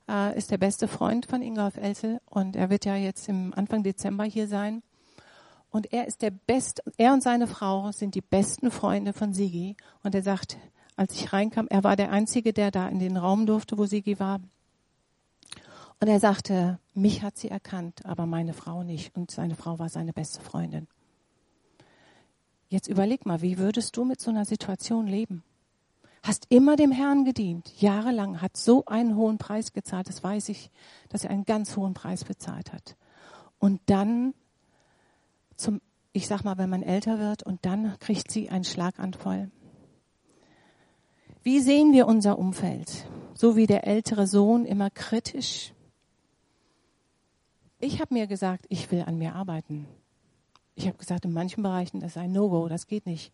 äh, 0.10 0.38
ist 0.38 0.52
der 0.52 0.58
beste 0.58 0.88
Freund 0.88 1.26
von 1.26 1.42
Ingolf 1.42 1.78
Elsel 1.78 2.20
und 2.30 2.56
er 2.56 2.70
wird 2.70 2.86
ja 2.86 2.96
jetzt 2.96 3.30
im 3.30 3.54
Anfang 3.54 3.84
Dezember 3.84 4.26
hier 4.26 4.48
sein. 4.48 4.84
Und 5.74 5.92
er 5.92 6.06
ist 6.06 6.22
der 6.22 6.30
beste, 6.30 6.84
er 6.98 7.14
und 7.14 7.24
seine 7.24 7.48
Frau 7.48 7.92
sind 7.92 8.14
die 8.14 8.22
besten 8.22 8.70
Freunde 8.70 9.12
von 9.12 9.34
Sigi. 9.34 9.76
Und 10.04 10.14
er 10.14 10.22
sagt, 10.22 10.56
als 10.96 11.16
ich 11.16 11.34
reinkam, 11.34 11.68
er 11.68 11.84
war 11.84 11.96
der 11.96 12.12
Einzige, 12.12 12.54
der 12.54 12.70
da 12.70 12.88
in 12.88 13.00
den 13.00 13.18
Raum 13.18 13.48
durfte, 13.48 13.76
wo 13.76 13.88
Sigi 13.88 14.20
war. 14.20 14.40
Und 16.00 16.10
er 16.10 16.20
sagte, 16.20 16.78
mich 16.94 17.24
hat 17.24 17.40
sie 17.40 17.50
erkannt, 17.50 18.06
aber 18.06 18.28
meine 18.28 18.54
Frau 18.54 18.84
nicht. 18.84 19.16
Und 19.16 19.32
seine 19.32 19.56
Frau 19.56 19.80
war 19.80 19.90
seine 19.90 20.14
beste 20.14 20.42
Freundin. 20.42 20.88
Jetzt 22.70 22.88
überleg 22.88 23.26
mal, 23.26 23.42
wie 23.42 23.58
würdest 23.58 23.98
du 23.98 24.06
mit 24.06 24.22
so 24.22 24.30
einer 24.30 24.46
Situation 24.46 25.08
leben? 25.08 25.44
Hast 26.22 26.46
immer 26.50 26.76
dem 26.76 26.92
Herrn 26.92 27.26
gedient, 27.26 27.82
jahrelang, 27.82 28.44
hat 28.44 28.58
so 28.58 28.86
einen 28.86 29.16
hohen 29.16 29.40
Preis 29.40 29.74
gezahlt, 29.74 30.08
das 30.08 30.24
weiß 30.24 30.50
ich, 30.50 30.70
dass 31.10 31.24
er 31.24 31.32
einen 31.32 31.46
ganz 31.46 31.76
hohen 31.76 31.96
Preis 31.96 32.26
bezahlt 32.26 32.72
hat. 32.72 32.96
Und 33.58 33.82
dann 33.88 34.36
zum, 35.56 35.82
ich 36.12 36.28
sag 36.28 36.44
mal, 36.44 36.58
wenn 36.58 36.70
man 36.70 36.84
älter 36.84 37.20
wird 37.20 37.44
und 37.44 37.66
dann 37.66 37.98
kriegt 38.00 38.32
sie 38.32 38.50
einen 38.50 38.64
Schlaganfall. 38.64 39.52
Wie 41.44 41.60
sehen 41.60 41.92
wir 41.92 42.08
unser 42.08 42.40
Umfeld? 42.40 43.06
So 43.34 43.56
wie 43.56 43.68
der 43.68 43.86
ältere 43.86 44.28
Sohn 44.28 44.66
immer 44.66 44.90
kritisch. 44.90 45.74
Ich 47.80 48.00
habe 48.00 48.14
mir 48.14 48.28
gesagt, 48.28 48.66
ich 48.70 48.92
will 48.92 49.04
an 49.06 49.18
mir 49.18 49.36
arbeiten. 49.36 49.88
Ich 50.76 50.88
habe 50.88 50.98
gesagt, 50.98 51.26
in 51.26 51.34
manchen 51.34 51.64
Bereichen 51.64 52.00
das 52.00 52.12
ist 52.12 52.18
ein 52.18 52.32
No-Go, 52.32 52.70
das 52.70 52.88
geht 52.88 53.06
nicht. 53.06 53.34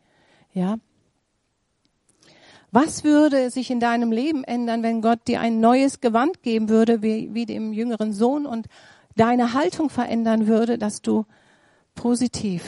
Ja. 0.53 0.79
Was 2.71 3.03
würde 3.03 3.49
sich 3.49 3.71
in 3.71 3.79
deinem 3.79 4.11
Leben 4.11 4.43
ändern, 4.43 4.83
wenn 4.83 5.01
Gott 5.01 5.27
dir 5.27 5.41
ein 5.41 5.59
neues 5.59 6.01
Gewand 6.01 6.43
geben 6.43 6.69
würde, 6.69 7.01
wie, 7.01 7.33
wie 7.33 7.45
dem 7.45 7.73
jüngeren 7.73 8.13
Sohn 8.13 8.45
und 8.45 8.67
deine 9.15 9.53
Haltung 9.53 9.89
verändern 9.89 10.47
würde, 10.47 10.77
dass 10.77 11.01
du 11.01 11.25
positiv 11.99 12.63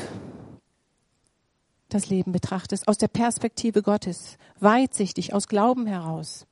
das 1.88 2.10
Leben 2.10 2.34
betrachtest, 2.34 2.86
aus 2.90 2.98
der 2.98 3.08
Perspektive 3.08 3.82
Gottes, 3.82 4.38
weitsichtig, 4.60 5.34
aus 5.34 5.48
Glauben 5.48 5.86
heraus. 5.88 6.46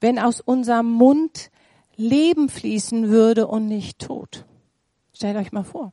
Wenn 0.00 0.18
aus 0.18 0.40
unserem 0.40 0.90
Mund 0.90 1.50
Leben 1.96 2.48
fließen 2.48 3.08
würde 3.10 3.46
und 3.46 3.68
nicht 3.68 3.98
Tod. 3.98 4.46
Stellt 5.12 5.36
euch 5.36 5.52
mal 5.52 5.64
vor. 5.64 5.92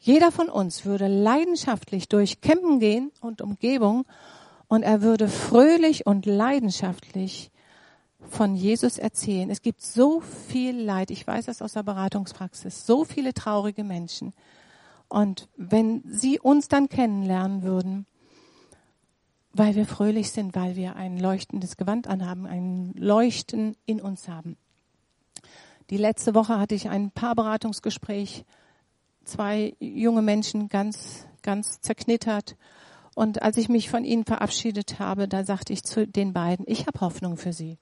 Jeder 0.00 0.32
von 0.32 0.48
uns 0.48 0.84
würde 0.84 1.06
leidenschaftlich 1.06 2.08
durch 2.08 2.40
Campen 2.40 2.80
gehen 2.80 3.12
und 3.20 3.42
Umgebung 3.42 4.06
und 4.66 4.82
er 4.82 5.02
würde 5.02 5.28
fröhlich 5.28 6.04
und 6.04 6.26
leidenschaftlich 6.26 7.52
von 8.28 8.54
Jesus 8.54 8.98
erzählen. 8.98 9.50
Es 9.50 9.62
gibt 9.62 9.82
so 9.82 10.20
viel 10.20 10.80
Leid, 10.80 11.10
ich 11.10 11.26
weiß 11.26 11.46
das 11.46 11.62
aus 11.62 11.74
der 11.74 11.82
Beratungspraxis, 11.82 12.86
so 12.86 13.04
viele 13.04 13.34
traurige 13.34 13.84
Menschen. 13.84 14.32
Und 15.08 15.48
wenn 15.56 16.02
sie 16.06 16.40
uns 16.40 16.68
dann 16.68 16.88
kennenlernen 16.88 17.62
würden, 17.62 18.06
weil 19.52 19.74
wir 19.74 19.86
fröhlich 19.86 20.30
sind, 20.30 20.54
weil 20.54 20.76
wir 20.76 20.96
ein 20.96 21.18
leuchtendes 21.18 21.76
Gewand 21.76 22.06
anhaben, 22.08 22.46
ein 22.46 22.92
Leuchten 22.94 23.76
in 23.86 24.00
uns 24.00 24.28
haben. 24.28 24.56
Die 25.88 25.96
letzte 25.96 26.34
Woche 26.34 26.58
hatte 26.58 26.74
ich 26.74 26.88
ein 26.88 27.10
Paarberatungsgespräch, 27.10 28.44
zwei 29.24 29.74
junge 29.80 30.20
Menschen 30.20 30.68
ganz, 30.68 31.26
ganz 31.42 31.80
zerknittert. 31.80 32.56
Und 33.14 33.40
als 33.40 33.56
ich 33.56 33.68
mich 33.68 33.88
von 33.88 34.04
ihnen 34.04 34.24
verabschiedet 34.24 34.98
habe, 34.98 35.26
da 35.26 35.44
sagte 35.44 35.72
ich 35.72 35.84
zu 35.84 36.06
den 36.06 36.32
beiden, 36.32 36.66
ich 36.68 36.86
habe 36.86 37.00
Hoffnung 37.00 37.36
für 37.36 37.52
sie. 37.52 37.78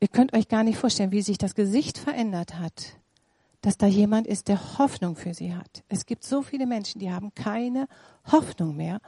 Ihr 0.00 0.08
könnt 0.08 0.32
euch 0.32 0.48
gar 0.48 0.62
nicht 0.62 0.78
vorstellen, 0.78 1.10
wie 1.10 1.22
sich 1.22 1.38
das 1.38 1.54
Gesicht 1.54 1.98
verändert 1.98 2.58
hat, 2.58 2.94
dass 3.62 3.78
da 3.78 3.86
jemand 3.86 4.26
ist, 4.26 4.48
der 4.48 4.78
Hoffnung 4.78 5.16
für 5.16 5.34
sie 5.34 5.54
hat. 5.54 5.82
Es 5.88 6.06
gibt 6.06 6.24
so 6.24 6.42
viele 6.42 6.66
Menschen, 6.66 7.00
die 7.00 7.10
haben 7.10 7.34
keine 7.34 7.88
Hoffnung 8.30 8.76
mehr 8.76 9.00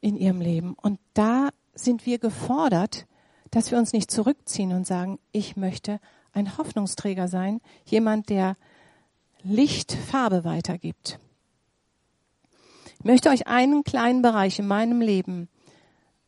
in 0.00 0.16
ihrem 0.16 0.40
Leben. 0.40 0.74
Und 0.74 1.00
da 1.14 1.48
sind 1.74 2.06
wir 2.06 2.18
gefordert, 2.18 3.06
dass 3.50 3.72
wir 3.72 3.78
uns 3.78 3.92
nicht 3.92 4.10
zurückziehen 4.10 4.72
und 4.72 4.86
sagen, 4.86 5.18
ich 5.32 5.56
möchte 5.56 5.98
ein 6.32 6.56
Hoffnungsträger 6.56 7.26
sein, 7.26 7.60
jemand, 7.84 8.28
der 8.28 8.56
Licht, 9.42 9.92
Farbe 9.92 10.44
weitergibt. 10.44 11.18
Ich 13.00 13.04
möchte 13.04 13.30
euch 13.30 13.48
einen 13.48 13.82
kleinen 13.82 14.22
Bereich 14.22 14.58
in 14.58 14.68
meinem 14.68 15.00
Leben 15.00 15.48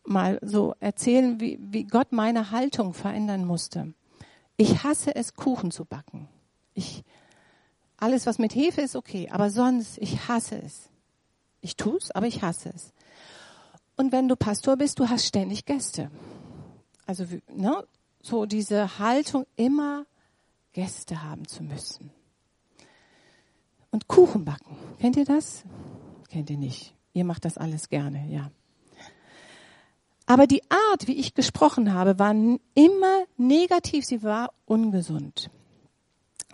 mal 0.05 0.39
so 0.43 0.75
erzählen, 0.81 1.41
wie, 1.41 1.59
wie 1.61 1.85
Gott 1.85 2.13
meine 2.13 2.51
Haltung 2.51 2.95
verändern 2.95 3.45
musste. 3.45 3.95
Ich 4.57 4.83
hasse 4.85 5.15
es, 5.15 5.35
Kuchen 5.35 5.71
zu 5.71 5.85
backen. 5.85 6.29
Ich, 6.75 7.05
alles, 7.97 8.27
was 8.27 8.39
mit 8.39 8.55
Hefe 8.55 8.81
ist, 8.81 8.97
okay, 8.97 9.29
aber 9.31 9.51
sonst, 9.51 9.99
ich 9.99 10.29
hasse 10.29 10.61
es. 10.61 10.89
Ich 11.61 11.77
tue 11.77 11.97
es, 11.97 12.11
aber 12.11 12.27
ich 12.27 12.43
hasse 12.43 12.71
es. 12.75 12.93
Und 13.97 14.11
wenn 14.13 14.29
du 14.29 14.37
Pastor 14.37 14.77
bist, 14.77 14.99
du 14.99 15.09
hast 15.09 15.27
ständig 15.27 15.65
Gäste. 15.65 16.11
Also 17.07 17.25
ne, 17.55 17.85
so 18.23 18.47
diese 18.47 18.99
Haltung, 18.99 19.47
immer 19.57 20.07
Gäste 20.73 21.23
haben 21.23 21.47
zu 21.47 21.63
müssen. 21.63 22.11
Und 23.91 24.09
Kuchen 24.09 24.45
backen. 24.45 24.77
Kennt 24.99 25.17
ihr 25.17 25.25
das? 25.25 25.65
Kennt 26.29 26.49
ihr 26.51 26.57
nicht. 26.57 26.97
Ihr 27.13 27.25
macht 27.25 27.45
das 27.45 27.59
alles 27.59 27.89
gerne, 27.91 28.27
ja. 28.29 28.51
Aber 30.33 30.47
die 30.47 30.63
Art, 30.71 31.09
wie 31.09 31.19
ich 31.19 31.35
gesprochen 31.35 31.93
habe, 31.93 32.19
war 32.19 32.31
immer 32.31 33.25
negativ. 33.37 34.07
Sie 34.07 34.23
war 34.23 34.55
ungesund. 34.65 35.51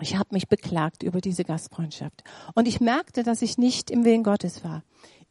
Ich 0.00 0.16
habe 0.16 0.30
mich 0.32 0.48
beklagt 0.48 1.04
über 1.04 1.20
diese 1.20 1.44
Gastfreundschaft. 1.44 2.24
Und 2.56 2.66
ich 2.66 2.80
merkte, 2.80 3.22
dass 3.22 3.40
ich 3.40 3.56
nicht 3.56 3.92
im 3.92 4.04
Willen 4.04 4.24
Gottes 4.24 4.64
war. 4.64 4.82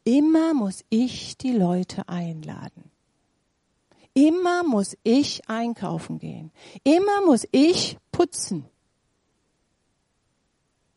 Immer 0.02 0.54
muss 0.54 0.82
ich 0.88 1.36
die 1.36 1.52
Leute 1.52 2.08
einladen. 2.08 2.90
Immer 4.14 4.62
muss 4.62 4.96
ich 5.02 5.46
einkaufen 5.50 6.18
gehen. 6.18 6.50
Immer 6.84 7.26
muss 7.26 7.46
ich 7.52 7.98
putzen. 8.12 8.64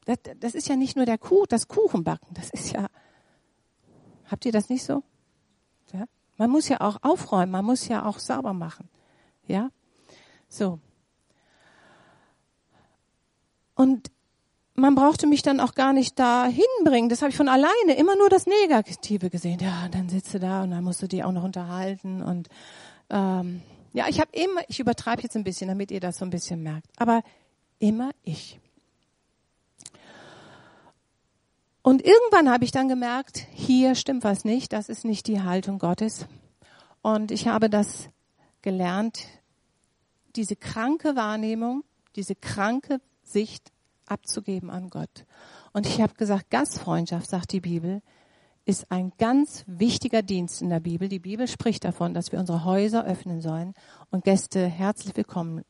Das, 0.05 0.19
das 0.39 0.55
ist 0.55 0.69
ja 0.69 0.77
nicht 0.77 0.95
nur 0.95 1.05
der 1.05 1.17
Kuh, 1.17 1.45
das 1.49 1.67
Kuchenbacken. 1.67 2.33
Das 2.33 2.49
ist 2.51 2.71
ja, 2.71 2.87
habt 4.27 4.45
ihr 4.45 4.53
das 4.53 4.69
nicht 4.69 4.85
so? 4.85 5.03
Ja? 5.91 6.07
Man 6.41 6.49
muss 6.49 6.69
ja 6.69 6.81
auch 6.81 6.97
aufräumen, 7.03 7.51
man 7.51 7.63
muss 7.63 7.87
ja 7.87 8.03
auch 8.03 8.17
sauber 8.17 8.53
machen. 8.53 8.89
Ja? 9.45 9.69
So. 10.49 10.79
Und 13.75 14.09
man 14.73 14.95
brauchte 14.95 15.27
mich 15.27 15.43
dann 15.43 15.59
auch 15.59 15.75
gar 15.75 15.93
nicht 15.93 16.17
da 16.17 16.47
hinbringen. 16.47 17.11
Das 17.11 17.21
habe 17.21 17.29
ich 17.29 17.37
von 17.37 17.47
alleine 17.47 17.95
immer 17.95 18.15
nur 18.15 18.27
das 18.27 18.47
Negative 18.47 19.29
gesehen. 19.29 19.59
Ja, 19.59 19.87
dann 19.89 20.09
sitze 20.09 20.39
da 20.39 20.63
und 20.63 20.71
dann 20.71 20.83
musst 20.83 21.03
du 21.03 21.07
die 21.07 21.23
auch 21.23 21.31
noch 21.31 21.43
unterhalten. 21.43 22.23
Und 22.23 22.49
ähm, 23.11 23.61
ja, 23.93 24.05
ich 24.09 24.19
habe 24.19 24.31
immer, 24.33 24.61
ich 24.67 24.79
übertreibe 24.79 25.21
jetzt 25.21 25.35
ein 25.35 25.43
bisschen, 25.43 25.67
damit 25.67 25.91
ihr 25.91 25.99
das 25.99 26.17
so 26.17 26.25
ein 26.25 26.31
bisschen 26.31 26.63
merkt. 26.63 26.87
Aber 26.97 27.21
immer 27.77 28.09
ich. 28.23 28.59
Und 31.83 32.03
irgendwann 32.03 32.49
habe 32.51 32.63
ich 32.63 32.71
dann 32.71 32.87
gemerkt, 32.87 33.47
hier 33.51 33.95
stimmt 33.95 34.23
was 34.23 34.45
nicht, 34.45 34.71
das 34.73 34.87
ist 34.87 35.03
nicht 35.03 35.27
die 35.27 35.41
Haltung 35.41 35.79
Gottes. 35.79 36.27
Und 37.01 37.31
ich 37.31 37.47
habe 37.47 37.69
das 37.69 38.09
gelernt, 38.61 39.25
diese 40.35 40.55
kranke 40.55 41.15
Wahrnehmung, 41.15 41.83
diese 42.15 42.35
kranke 42.35 43.01
Sicht 43.23 43.71
abzugeben 44.05 44.69
an 44.69 44.89
Gott. 44.89 45.25
Und 45.73 45.87
ich 45.87 46.01
habe 46.01 46.13
gesagt, 46.13 46.51
Gastfreundschaft, 46.51 47.29
sagt 47.29 47.51
die 47.51 47.61
Bibel, 47.61 48.01
ist 48.65 48.91
ein 48.91 49.11
ganz 49.17 49.63
wichtiger 49.65 50.21
Dienst 50.21 50.61
in 50.61 50.69
der 50.69 50.79
Bibel. 50.79 51.09
Die 51.09 51.19
Bibel 51.19 51.47
spricht 51.47 51.83
davon, 51.83 52.13
dass 52.13 52.31
wir 52.31 52.39
unsere 52.39 52.63
Häuser 52.63 53.05
öffnen 53.05 53.41
sollen 53.41 53.73
und 54.11 54.23
Gäste 54.23 54.67
herzlich 54.67 55.15
willkommen, 55.17 55.63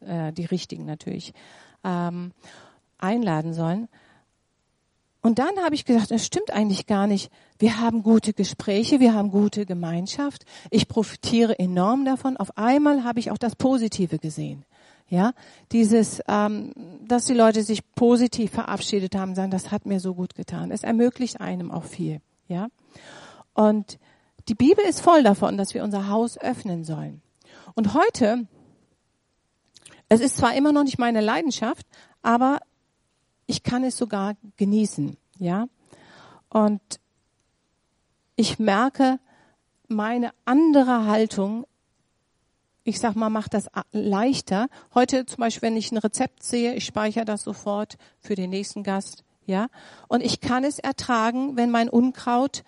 äh, 0.00 0.32
die 0.32 0.44
richtigen 0.44 0.84
natürlich, 0.84 1.32
ähm, 1.84 2.32
einladen 2.98 3.54
sollen. 3.54 3.88
Und 5.24 5.38
dann 5.38 5.56
habe 5.64 5.74
ich 5.74 5.86
gesagt, 5.86 6.10
das 6.10 6.26
stimmt 6.26 6.50
eigentlich 6.50 6.86
gar 6.86 7.06
nicht. 7.06 7.32
Wir 7.58 7.80
haben 7.80 8.02
gute 8.02 8.34
Gespräche, 8.34 9.00
wir 9.00 9.14
haben 9.14 9.30
gute 9.30 9.64
Gemeinschaft. 9.64 10.44
Ich 10.70 10.86
profitiere 10.86 11.58
enorm 11.58 12.04
davon. 12.04 12.36
Auf 12.36 12.58
einmal 12.58 13.04
habe 13.04 13.20
ich 13.20 13.30
auch 13.30 13.38
das 13.38 13.56
Positive 13.56 14.18
gesehen. 14.18 14.66
Ja, 15.08 15.32
dieses, 15.72 16.20
ähm, 16.28 16.74
dass 17.08 17.24
die 17.24 17.32
Leute 17.32 17.62
sich 17.62 17.90
positiv 17.94 18.50
verabschiedet 18.50 19.14
haben, 19.14 19.34
sagen, 19.34 19.50
das 19.50 19.70
hat 19.70 19.86
mir 19.86 19.98
so 19.98 20.14
gut 20.14 20.34
getan. 20.34 20.70
Es 20.70 20.82
ermöglicht 20.82 21.40
einem 21.40 21.70
auch 21.70 21.84
viel. 21.84 22.20
Ja, 22.48 22.68
und 23.54 23.98
die 24.48 24.54
Bibel 24.54 24.84
ist 24.84 25.00
voll 25.00 25.22
davon, 25.22 25.56
dass 25.56 25.72
wir 25.72 25.84
unser 25.84 26.10
Haus 26.10 26.36
öffnen 26.36 26.84
sollen. 26.84 27.22
Und 27.74 27.94
heute, 27.94 28.46
es 30.10 30.20
ist 30.20 30.36
zwar 30.36 30.54
immer 30.54 30.72
noch 30.72 30.84
nicht 30.84 30.98
meine 30.98 31.22
Leidenschaft, 31.22 31.86
aber 32.20 32.60
ich 33.46 33.62
kann 33.62 33.84
es 33.84 33.96
sogar 33.96 34.34
genießen. 34.56 35.16
Ja, 35.38 35.66
und 36.48 36.80
ich 38.36 38.58
merke 38.58 39.18
meine 39.88 40.30
andere 40.44 41.06
Haltung 41.06 41.66
ich 42.84 43.00
sag 43.00 43.16
mal, 43.16 43.30
macht 43.30 43.54
das 43.54 43.68
leichter. 43.92 44.68
Heute 44.94 45.24
zum 45.24 45.38
Beispiel, 45.38 45.62
wenn 45.68 45.76
ich 45.76 45.90
ein 45.90 45.98
Rezept 45.98 46.42
sehe, 46.42 46.74
ich 46.74 46.84
speichere 46.84 47.24
das 47.24 47.42
sofort 47.42 47.96
für 48.20 48.34
den 48.34 48.50
nächsten 48.50 48.82
Gast, 48.82 49.24
ja. 49.46 49.68
Und 50.06 50.22
ich 50.22 50.40
kann 50.40 50.64
es 50.64 50.78
ertragen, 50.78 51.56
wenn 51.56 51.70
mein 51.70 51.88
Unkraut 51.88 52.62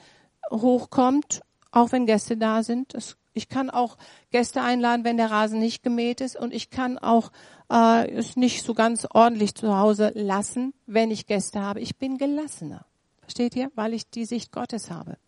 hochkommt, 0.51 1.43
auch 1.71 1.93
wenn 1.93 2.07
Gäste 2.07 2.37
da 2.37 2.63
sind. 2.63 2.95
Das, 2.95 3.17
ich 3.37 3.49
kann 3.49 3.69
auch 3.69 3.99
Gäste 4.31 4.63
einladen, 4.63 5.05
wenn 5.05 5.19
der 5.19 5.31
Rasen 5.31 5.61
nicht 5.61 5.83
gemäht 5.83 6.21
ist. 6.21 6.37
Und 6.37 6.55
ich 6.55 6.71
kann 6.71 6.99
auch 6.99 7.31
äh, 7.71 8.11
es 8.11 8.37
nicht 8.37 8.63
so 8.63 8.73
ganz 8.73 9.07
ordentlich 9.13 9.55
zu 9.55 9.77
Hause 9.77 10.13
lassen, 10.15 10.73
wenn 10.87 11.11
ich 11.11 11.27
Gäste 11.27 11.61
habe. 11.61 11.81
Ich 11.81 11.97
bin 11.97 12.17
gelassener. 12.17 12.87
Versteht 13.21 13.55
ihr? 13.55 13.71
Weil 13.75 13.93
ich 13.93 14.09
die 14.09 14.25
Sicht 14.25 14.53
Gottes 14.53 14.91
habe. 14.91 15.19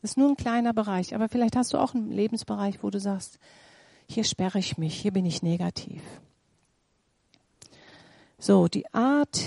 Das 0.00 0.12
ist 0.12 0.16
nur 0.16 0.28
ein 0.28 0.36
kleiner 0.36 0.72
Bereich, 0.72 1.14
aber 1.14 1.28
vielleicht 1.28 1.56
hast 1.56 1.72
du 1.72 1.78
auch 1.78 1.92
einen 1.92 2.12
Lebensbereich, 2.12 2.84
wo 2.84 2.90
du 2.90 3.00
sagst, 3.00 3.40
hier 4.08 4.22
sperre 4.22 4.60
ich 4.60 4.78
mich, 4.78 4.94
hier 4.94 5.12
bin 5.12 5.26
ich 5.26 5.42
negativ. 5.42 6.02
So, 8.38 8.68
die 8.68 8.94
Art, 8.94 9.44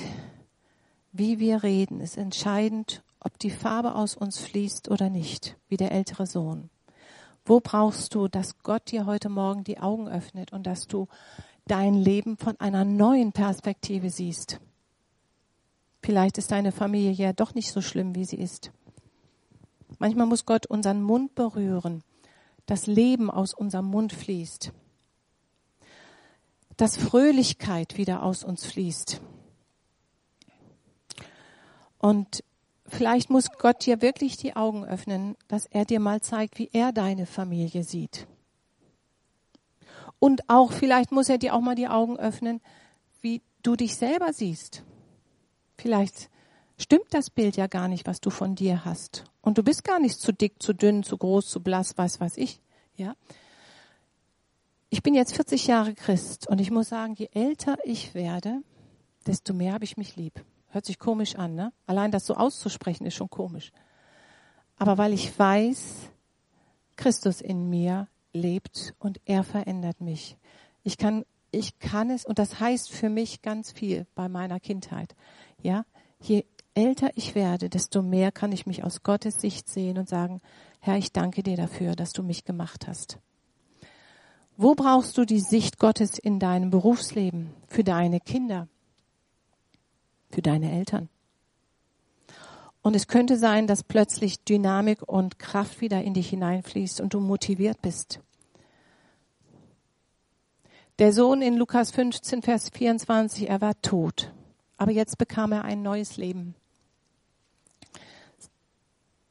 wie 1.13 1.39
wir 1.39 1.63
reden, 1.63 2.01
ist 2.01 2.17
entscheidend, 2.17 3.01
ob 3.21 3.39
die 3.39 3.49
Farbe 3.49 3.95
aus 3.95 4.17
uns 4.17 4.39
fließt 4.39 4.91
oder 4.91 5.10
nicht, 5.10 5.55
wie 5.69 5.77
der 5.77 5.93
ältere 5.93 6.27
Sohn. 6.27 6.69
Wo 7.45 7.60
brauchst 7.60 8.13
du, 8.13 8.27
dass 8.27 8.60
Gott 8.60 8.91
dir 8.91 9.06
heute 9.06 9.30
Morgen 9.30 9.63
die 9.63 9.80
Augen 9.80 10.08
öffnet 10.08 10.54
und 10.54 10.67
dass 10.67 10.88
du 10.88 11.08
dein 11.65 11.95
Leben 11.95 12.38
von 12.38 12.60
einer 12.60 12.86
neuen 12.86 13.32
Perspektive 13.32 14.10
siehst? 14.10 14.60
Vielleicht 16.04 16.38
ist 16.38 16.51
deine 16.51 16.71
Familie 16.71 17.12
ja 17.12 17.34
doch 17.34 17.54
nicht 17.54 17.71
so 17.71 17.82
schlimm, 17.82 18.15
wie 18.15 18.25
sie 18.25 18.38
ist. 18.38 18.71
Manchmal 19.99 20.25
muss 20.27 20.45
Gott 20.45 20.65
unseren 20.65 21.01
Mund 21.01 21.36
berühren, 21.36 22.04
das 22.65 22.88
Leben 22.88 23.30
aus 23.30 23.54
unserem 23.54 23.86
Mund 23.86 24.13
fließt, 24.13 24.71
dass 26.77 26.97
Fröhlichkeit 26.97 27.97
wieder 27.97 28.23
aus 28.23 28.43
uns 28.43 28.65
fließt. 28.65 29.21
Und 31.99 32.43
vielleicht 32.91 33.30
muss 33.30 33.49
Gott 33.58 33.86
dir 33.86 34.01
wirklich 34.01 34.38
die 34.38 34.56
Augen 34.56 34.86
öffnen, 34.86 35.36
dass 35.47 35.65
er 35.65 35.86
dir 35.86 35.99
mal 35.99 36.21
zeigt, 36.21 36.60
wie 36.60 36.69
er 36.73 36.91
deine 36.91 37.25
Familie 37.25 37.84
sieht. 37.84 38.27
Und 40.19 40.47
auch 40.49 40.71
vielleicht 40.71 41.12
muss 41.12 41.30
er 41.30 41.38
dir 41.38 41.56
auch 41.56 41.62
mal 41.62 41.75
die 41.75 41.88
Augen 41.88 42.17
öffnen, 42.17 42.62
wie 43.21 43.41
du 43.63 43.75
dich 43.75 43.95
selber 43.95 44.34
siehst. 44.34 44.84
Vielleicht 45.77 46.30
stimmt 46.77 47.12
das 47.12 47.30
Bild 47.30 47.58
ja 47.58 47.67
gar 47.67 47.88
nicht, 47.88 48.06
was 48.06 48.21
du 48.21 48.30
von 48.30 48.56
dir 48.56 48.86
hast. 48.86 49.23
Und 49.41 49.58
du 49.58 49.63
bist 49.63 49.84
gar 49.84 49.99
nicht 49.99 50.19
zu 50.19 50.32
dick, 50.32 50.62
zu 50.62 50.73
dünn, 50.73 51.04
zu 51.04 51.17
groß, 51.17 51.47
zu 51.47 51.62
blass, 51.62 51.97
was 51.97 52.19
weiß 52.19 52.38
ich. 52.38 52.62
Ja. 52.95 53.15
Ich 54.89 55.01
bin 55.01 55.15
jetzt 55.15 55.36
40 55.36 55.67
Jahre 55.67 55.95
Christ 55.95 56.47
und 56.47 56.60
ich 56.60 56.69
muss 56.69 56.89
sagen, 56.89 57.15
je 57.15 57.30
älter 57.34 57.77
ich 57.84 58.13
werde, 58.13 58.62
desto 59.25 59.54
mehr 59.54 59.73
habe 59.73 59.86
ich 59.86 59.97
mich 59.97 60.15
lieb. 60.15 60.43
Hört 60.71 60.86
sich 60.86 60.99
komisch 60.99 61.36
an, 61.36 61.55
ne? 61.55 61.73
Allein 61.86 62.12
das 62.12 62.25
so 62.25 62.36
auszusprechen 62.36 63.05
ist 63.05 63.15
schon 63.15 63.29
komisch. 63.29 63.71
Aber 64.77 64.97
weil 64.97 65.13
ich 65.13 65.38
weiß, 65.38 66.10
Christus 66.95 67.41
in 67.41 67.69
mir 67.69 68.07
lebt 68.34 68.93
und 68.99 69.19
er 69.25 69.43
verändert 69.43 70.01
mich. 70.01 70.38
Ich 70.84 70.97
kann, 70.97 71.25
ich 71.51 71.79
kann 71.79 72.10
es, 72.10 72.25
und 72.25 72.39
das 72.39 72.60
heißt 72.60 72.89
für 72.91 73.10
mich 73.10 73.41
ganz 73.41 73.71
viel 73.71 74.07
bei 74.15 74.29
meiner 74.29 74.60
Kindheit. 74.60 75.15
Ja, 75.62 75.86
je 76.19 76.45
älter 76.73 77.12
ich 77.15 77.36
werde, 77.36 77.69
desto 77.69 78.01
mehr 78.01 78.31
kann 78.31 78.51
ich 78.51 78.65
mich 78.65 78.84
aus 78.84 79.03
Gottes 79.03 79.36
Sicht 79.36 79.69
sehen 79.69 79.97
und 79.97 80.07
sagen, 80.07 80.41
Herr, 80.79 80.97
ich 80.97 81.12
danke 81.12 81.43
dir 81.43 81.57
dafür, 81.57 81.95
dass 81.95 82.13
du 82.13 82.23
mich 82.23 82.45
gemacht 82.45 82.88
hast. 82.88 83.19
Wo 84.57 84.75
brauchst 84.75 85.17
du 85.17 85.25
die 85.25 85.39
Sicht 85.39 85.79
Gottes 85.79 86.17
in 86.17 86.39
deinem 86.39 86.69
Berufsleben, 86.69 87.53
für 87.67 87.84
deine 87.84 88.19
Kinder, 88.19 88.67
für 90.32 90.41
deine 90.41 90.72
Eltern? 90.72 91.10
Und 92.82 92.96
es 92.96 93.08
könnte 93.08 93.38
sein, 93.38 93.67
dass 93.67 93.84
plötzlich 93.84 94.44
Dynamik 94.44 95.04
und 95.04 95.38
Kraft 95.38 95.82
wieder 95.82 96.02
in 96.02 96.13
dich 96.13 96.30
hineinfließt 96.30 97.00
und 97.00 97.13
du 97.13 97.20
motiviert 97.20 97.82
bist. 97.82 98.20
Der 100.98 101.13
Sohn 101.13 101.41
in 101.41 101.56
Lukas 101.58 101.91
15, 101.91 102.41
Vers 102.41 102.70
24, 102.70 103.50
er 103.50 103.62
war 103.62 103.80
tot, 103.82 104.32
aber 104.78 104.91
jetzt 104.91 105.17
bekam 105.17 105.52
er 105.52 105.63
ein 105.63 105.82
neues 105.82 106.17
Leben. 106.17 106.56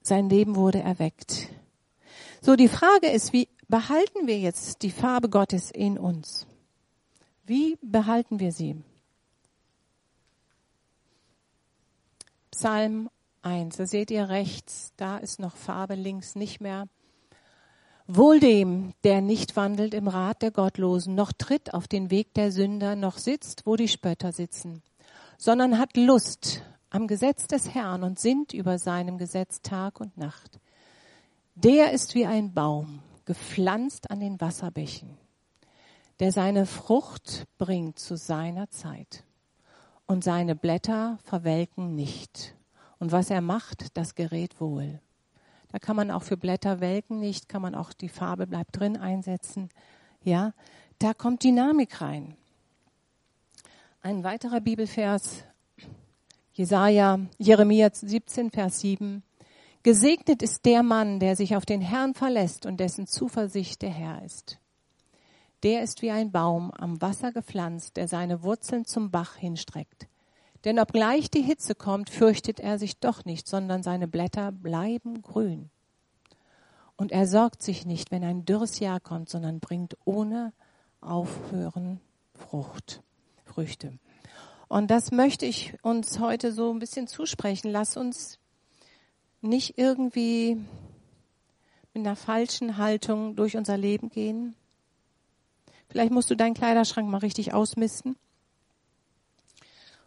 Sein 0.02 0.28
Leben 0.28 0.56
wurde 0.56 0.80
erweckt. 0.80 1.48
So, 2.40 2.56
die 2.56 2.68
Frage 2.68 3.08
ist, 3.08 3.32
wie 3.32 3.48
behalten 3.68 4.26
wir 4.26 4.38
jetzt 4.38 4.82
die 4.82 4.90
Farbe 4.90 5.28
Gottes 5.28 5.70
in 5.70 5.98
uns? 5.98 6.46
Wie 7.44 7.78
behalten 7.82 8.40
wir 8.40 8.52
sie? 8.52 8.76
Psalm 12.60 13.08
1, 13.40 13.78
da 13.78 13.86
seht 13.86 14.10
ihr 14.10 14.28
rechts, 14.28 14.92
da 14.98 15.16
ist 15.16 15.40
noch 15.40 15.56
Farbe, 15.56 15.94
links 15.94 16.34
nicht 16.34 16.60
mehr. 16.60 16.88
Wohl 18.06 18.38
dem, 18.38 18.92
der 19.02 19.22
nicht 19.22 19.56
wandelt 19.56 19.94
im 19.94 20.08
Rat 20.08 20.42
der 20.42 20.50
Gottlosen, 20.50 21.14
noch 21.14 21.32
tritt 21.32 21.72
auf 21.72 21.88
den 21.88 22.10
Weg 22.10 22.34
der 22.34 22.52
Sünder, 22.52 22.96
noch 22.96 23.16
sitzt, 23.16 23.64
wo 23.64 23.76
die 23.76 23.88
Spötter 23.88 24.32
sitzen, 24.32 24.82
sondern 25.38 25.78
hat 25.78 25.96
Lust 25.96 26.60
am 26.90 27.06
Gesetz 27.06 27.46
des 27.46 27.72
Herrn 27.72 28.02
und 28.02 28.18
sinnt 28.18 28.52
über 28.52 28.78
seinem 28.78 29.16
Gesetz 29.16 29.62
Tag 29.62 29.98
und 29.98 30.18
Nacht. 30.18 30.60
Der 31.54 31.92
ist 31.92 32.14
wie 32.14 32.26
ein 32.26 32.52
Baum, 32.52 33.00
gepflanzt 33.24 34.10
an 34.10 34.20
den 34.20 34.38
Wasserbächen, 34.38 35.16
der 36.18 36.30
seine 36.30 36.66
Frucht 36.66 37.46
bringt 37.56 37.98
zu 37.98 38.18
seiner 38.18 38.68
Zeit. 38.68 39.24
Und 40.10 40.24
seine 40.24 40.56
Blätter 40.56 41.20
verwelken 41.22 41.94
nicht. 41.94 42.56
Und 42.98 43.12
was 43.12 43.30
er 43.30 43.40
macht, 43.40 43.96
das 43.96 44.16
gerät 44.16 44.60
wohl. 44.60 45.00
Da 45.70 45.78
kann 45.78 45.94
man 45.94 46.10
auch 46.10 46.24
für 46.24 46.36
Blätter 46.36 46.80
welken 46.80 47.20
nicht, 47.20 47.48
kann 47.48 47.62
man 47.62 47.76
auch 47.76 47.92
die 47.92 48.08
Farbe 48.08 48.48
bleibt 48.48 48.76
drin 48.80 48.96
einsetzen. 48.96 49.68
Ja, 50.24 50.52
da 50.98 51.14
kommt 51.14 51.44
Dynamik 51.44 52.00
rein. 52.00 52.36
Ein 54.02 54.24
weiterer 54.24 54.60
Bibelvers, 54.60 55.44
Jesaja, 56.54 57.20
Jeremia 57.38 57.90
17, 57.92 58.50
Vers 58.50 58.80
7. 58.80 59.22
Gesegnet 59.84 60.42
ist 60.42 60.64
der 60.64 60.82
Mann, 60.82 61.20
der 61.20 61.36
sich 61.36 61.54
auf 61.54 61.64
den 61.64 61.82
Herrn 61.82 62.14
verlässt 62.14 62.66
und 62.66 62.80
dessen 62.80 63.06
Zuversicht 63.06 63.80
der 63.80 63.90
Herr 63.90 64.24
ist. 64.24 64.58
Der 65.62 65.82
ist 65.82 66.02
wie 66.02 66.10
ein 66.10 66.32
Baum 66.32 66.70
am 66.70 67.00
Wasser 67.02 67.32
gepflanzt, 67.32 67.96
der 67.96 68.08
seine 68.08 68.42
Wurzeln 68.42 68.86
zum 68.86 69.10
Bach 69.10 69.36
hinstreckt. 69.36 70.08
Denn 70.64 70.78
obgleich 70.78 71.30
die 71.30 71.42
Hitze 71.42 71.74
kommt, 71.74 72.10
fürchtet 72.10 72.60
er 72.60 72.78
sich 72.78 72.98
doch 72.98 73.24
nicht, 73.24 73.48
sondern 73.48 73.82
seine 73.82 74.08
Blätter 74.08 74.52
bleiben 74.52 75.22
grün. 75.22 75.70
Und 76.96 77.12
er 77.12 77.26
sorgt 77.26 77.62
sich 77.62 77.86
nicht, 77.86 78.10
wenn 78.10 78.24
ein 78.24 78.44
dürres 78.44 78.78
Jahr 78.78 79.00
kommt, 79.00 79.30
sondern 79.30 79.60
bringt 79.60 79.96
ohne 80.04 80.52
Aufhören 81.00 82.00
Frucht, 82.34 83.02
Früchte. 83.46 83.98
Und 84.68 84.90
das 84.90 85.10
möchte 85.10 85.46
ich 85.46 85.74
uns 85.82 86.20
heute 86.20 86.52
so 86.52 86.70
ein 86.70 86.78
bisschen 86.78 87.06
zusprechen. 87.06 87.70
Lass 87.70 87.96
uns 87.96 88.38
nicht 89.40 89.78
irgendwie 89.78 90.58
mit 91.94 92.06
einer 92.06 92.16
falschen 92.16 92.76
Haltung 92.76 93.34
durch 93.34 93.56
unser 93.56 93.78
Leben 93.78 94.10
gehen. 94.10 94.54
Vielleicht 95.90 96.12
musst 96.12 96.30
du 96.30 96.36
deinen 96.36 96.54
Kleiderschrank 96.54 97.08
mal 97.08 97.18
richtig 97.18 97.52
ausmisten 97.52 98.16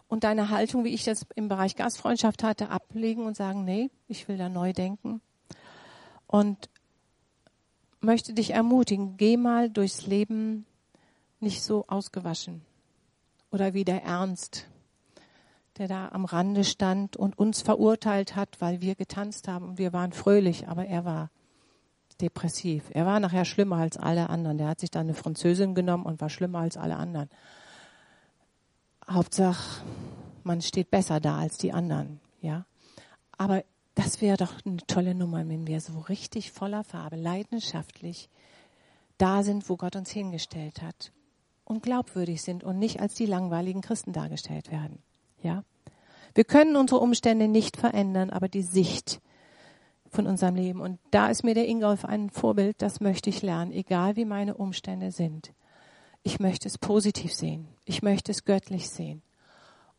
und 0.07 0.23
deine 0.23 0.49
Haltung, 0.49 0.83
wie 0.85 0.93
ich 0.93 1.03
das 1.03 1.25
im 1.35 1.49
Bereich 1.49 1.75
Gastfreundschaft 1.75 2.43
hatte, 2.43 2.69
ablegen 2.69 3.25
und 3.25 3.35
sagen, 3.35 3.65
nee, 3.65 3.89
ich 4.07 4.27
will 4.27 4.37
da 4.37 4.47
neu 4.47 4.71
denken. 4.71 5.21
Und 6.27 6.69
möchte 7.99 8.33
dich 8.33 8.51
ermutigen, 8.51 9.17
geh 9.17 9.37
mal 9.37 9.69
durchs 9.69 10.05
Leben 10.05 10.65
nicht 11.39 11.63
so 11.63 11.85
ausgewaschen. 11.87 12.61
Oder 13.51 13.73
wie 13.73 13.83
der 13.83 14.03
Ernst, 14.03 14.67
der 15.77 15.87
da 15.87 16.09
am 16.09 16.25
Rande 16.25 16.63
stand 16.63 17.17
und 17.17 17.37
uns 17.37 17.61
verurteilt 17.61 18.35
hat, 18.35 18.61
weil 18.61 18.81
wir 18.81 18.95
getanzt 18.95 19.47
haben 19.47 19.69
und 19.69 19.77
wir 19.79 19.91
waren 19.93 20.13
fröhlich, 20.13 20.67
aber 20.67 20.85
er 20.85 21.03
war 21.05 21.29
depressiv. 22.17 22.83
Er 22.91 23.05
war 23.05 23.19
nachher 23.19 23.45
schlimmer 23.45 23.77
als 23.77 23.97
alle 23.97 24.29
anderen. 24.29 24.57
Der 24.57 24.67
hat 24.67 24.79
sich 24.79 24.91
dann 24.91 25.07
eine 25.07 25.13
Französin 25.13 25.75
genommen 25.75 26.05
und 26.05 26.21
war 26.21 26.29
schlimmer 26.29 26.59
als 26.59 26.77
alle 26.77 26.95
anderen. 26.95 27.29
Hauptsache, 29.09 29.83
man 30.43 30.61
steht 30.61 30.89
besser 30.91 31.19
da 31.19 31.37
als 31.37 31.57
die 31.57 31.73
anderen, 31.73 32.19
ja. 32.41 32.65
Aber 33.37 33.63
das 33.95 34.21
wäre 34.21 34.37
doch 34.37 34.53
eine 34.65 34.77
tolle 34.87 35.13
Nummer, 35.13 35.47
wenn 35.47 35.67
wir 35.67 35.81
so 35.81 35.99
richtig 35.99 36.51
voller 36.51 36.83
Farbe, 36.83 37.15
leidenschaftlich 37.15 38.29
da 39.17 39.43
sind, 39.43 39.69
wo 39.69 39.77
Gott 39.77 39.95
uns 39.95 40.09
hingestellt 40.09 40.81
hat 40.81 41.11
und 41.65 41.83
glaubwürdig 41.83 42.41
sind 42.41 42.63
und 42.63 42.79
nicht 42.79 42.99
als 42.99 43.13
die 43.13 43.25
langweiligen 43.25 43.81
Christen 43.81 44.13
dargestellt 44.13 44.71
werden, 44.71 44.99
ja. 45.41 45.63
Wir 46.35 46.45
können 46.45 46.75
unsere 46.75 46.99
Umstände 46.99 47.47
nicht 47.47 47.77
verändern, 47.77 48.31
aber 48.31 48.47
die 48.47 48.63
Sicht 48.63 49.21
von 50.13 50.27
unserem 50.27 50.55
Leben. 50.55 50.79
Und 50.79 50.99
da 51.11 51.27
ist 51.27 51.43
mir 51.43 51.53
der 51.53 51.67
Ingolf 51.67 52.05
ein 52.05 52.29
Vorbild, 52.29 52.81
das 52.81 53.01
möchte 53.01 53.29
ich 53.29 53.41
lernen, 53.41 53.71
egal 53.71 54.15
wie 54.15 54.25
meine 54.25 54.55
Umstände 54.55 55.11
sind. 55.11 55.53
Ich 56.21 56.39
möchte 56.39 56.67
es 56.67 56.77
positiv 56.77 57.33
sehen. 57.33 57.67
Ich 57.85 58.01
möchte 58.01 58.31
es 58.31 58.45
göttlich 58.45 58.89
sehen. 58.89 59.21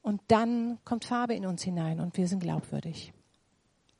Und 0.00 0.20
dann 0.28 0.78
kommt 0.84 1.04
Farbe 1.04 1.34
in 1.34 1.46
uns 1.46 1.62
hinein 1.62 2.00
und 2.00 2.16
wir 2.16 2.28
sind 2.28 2.40
glaubwürdig. 2.40 3.12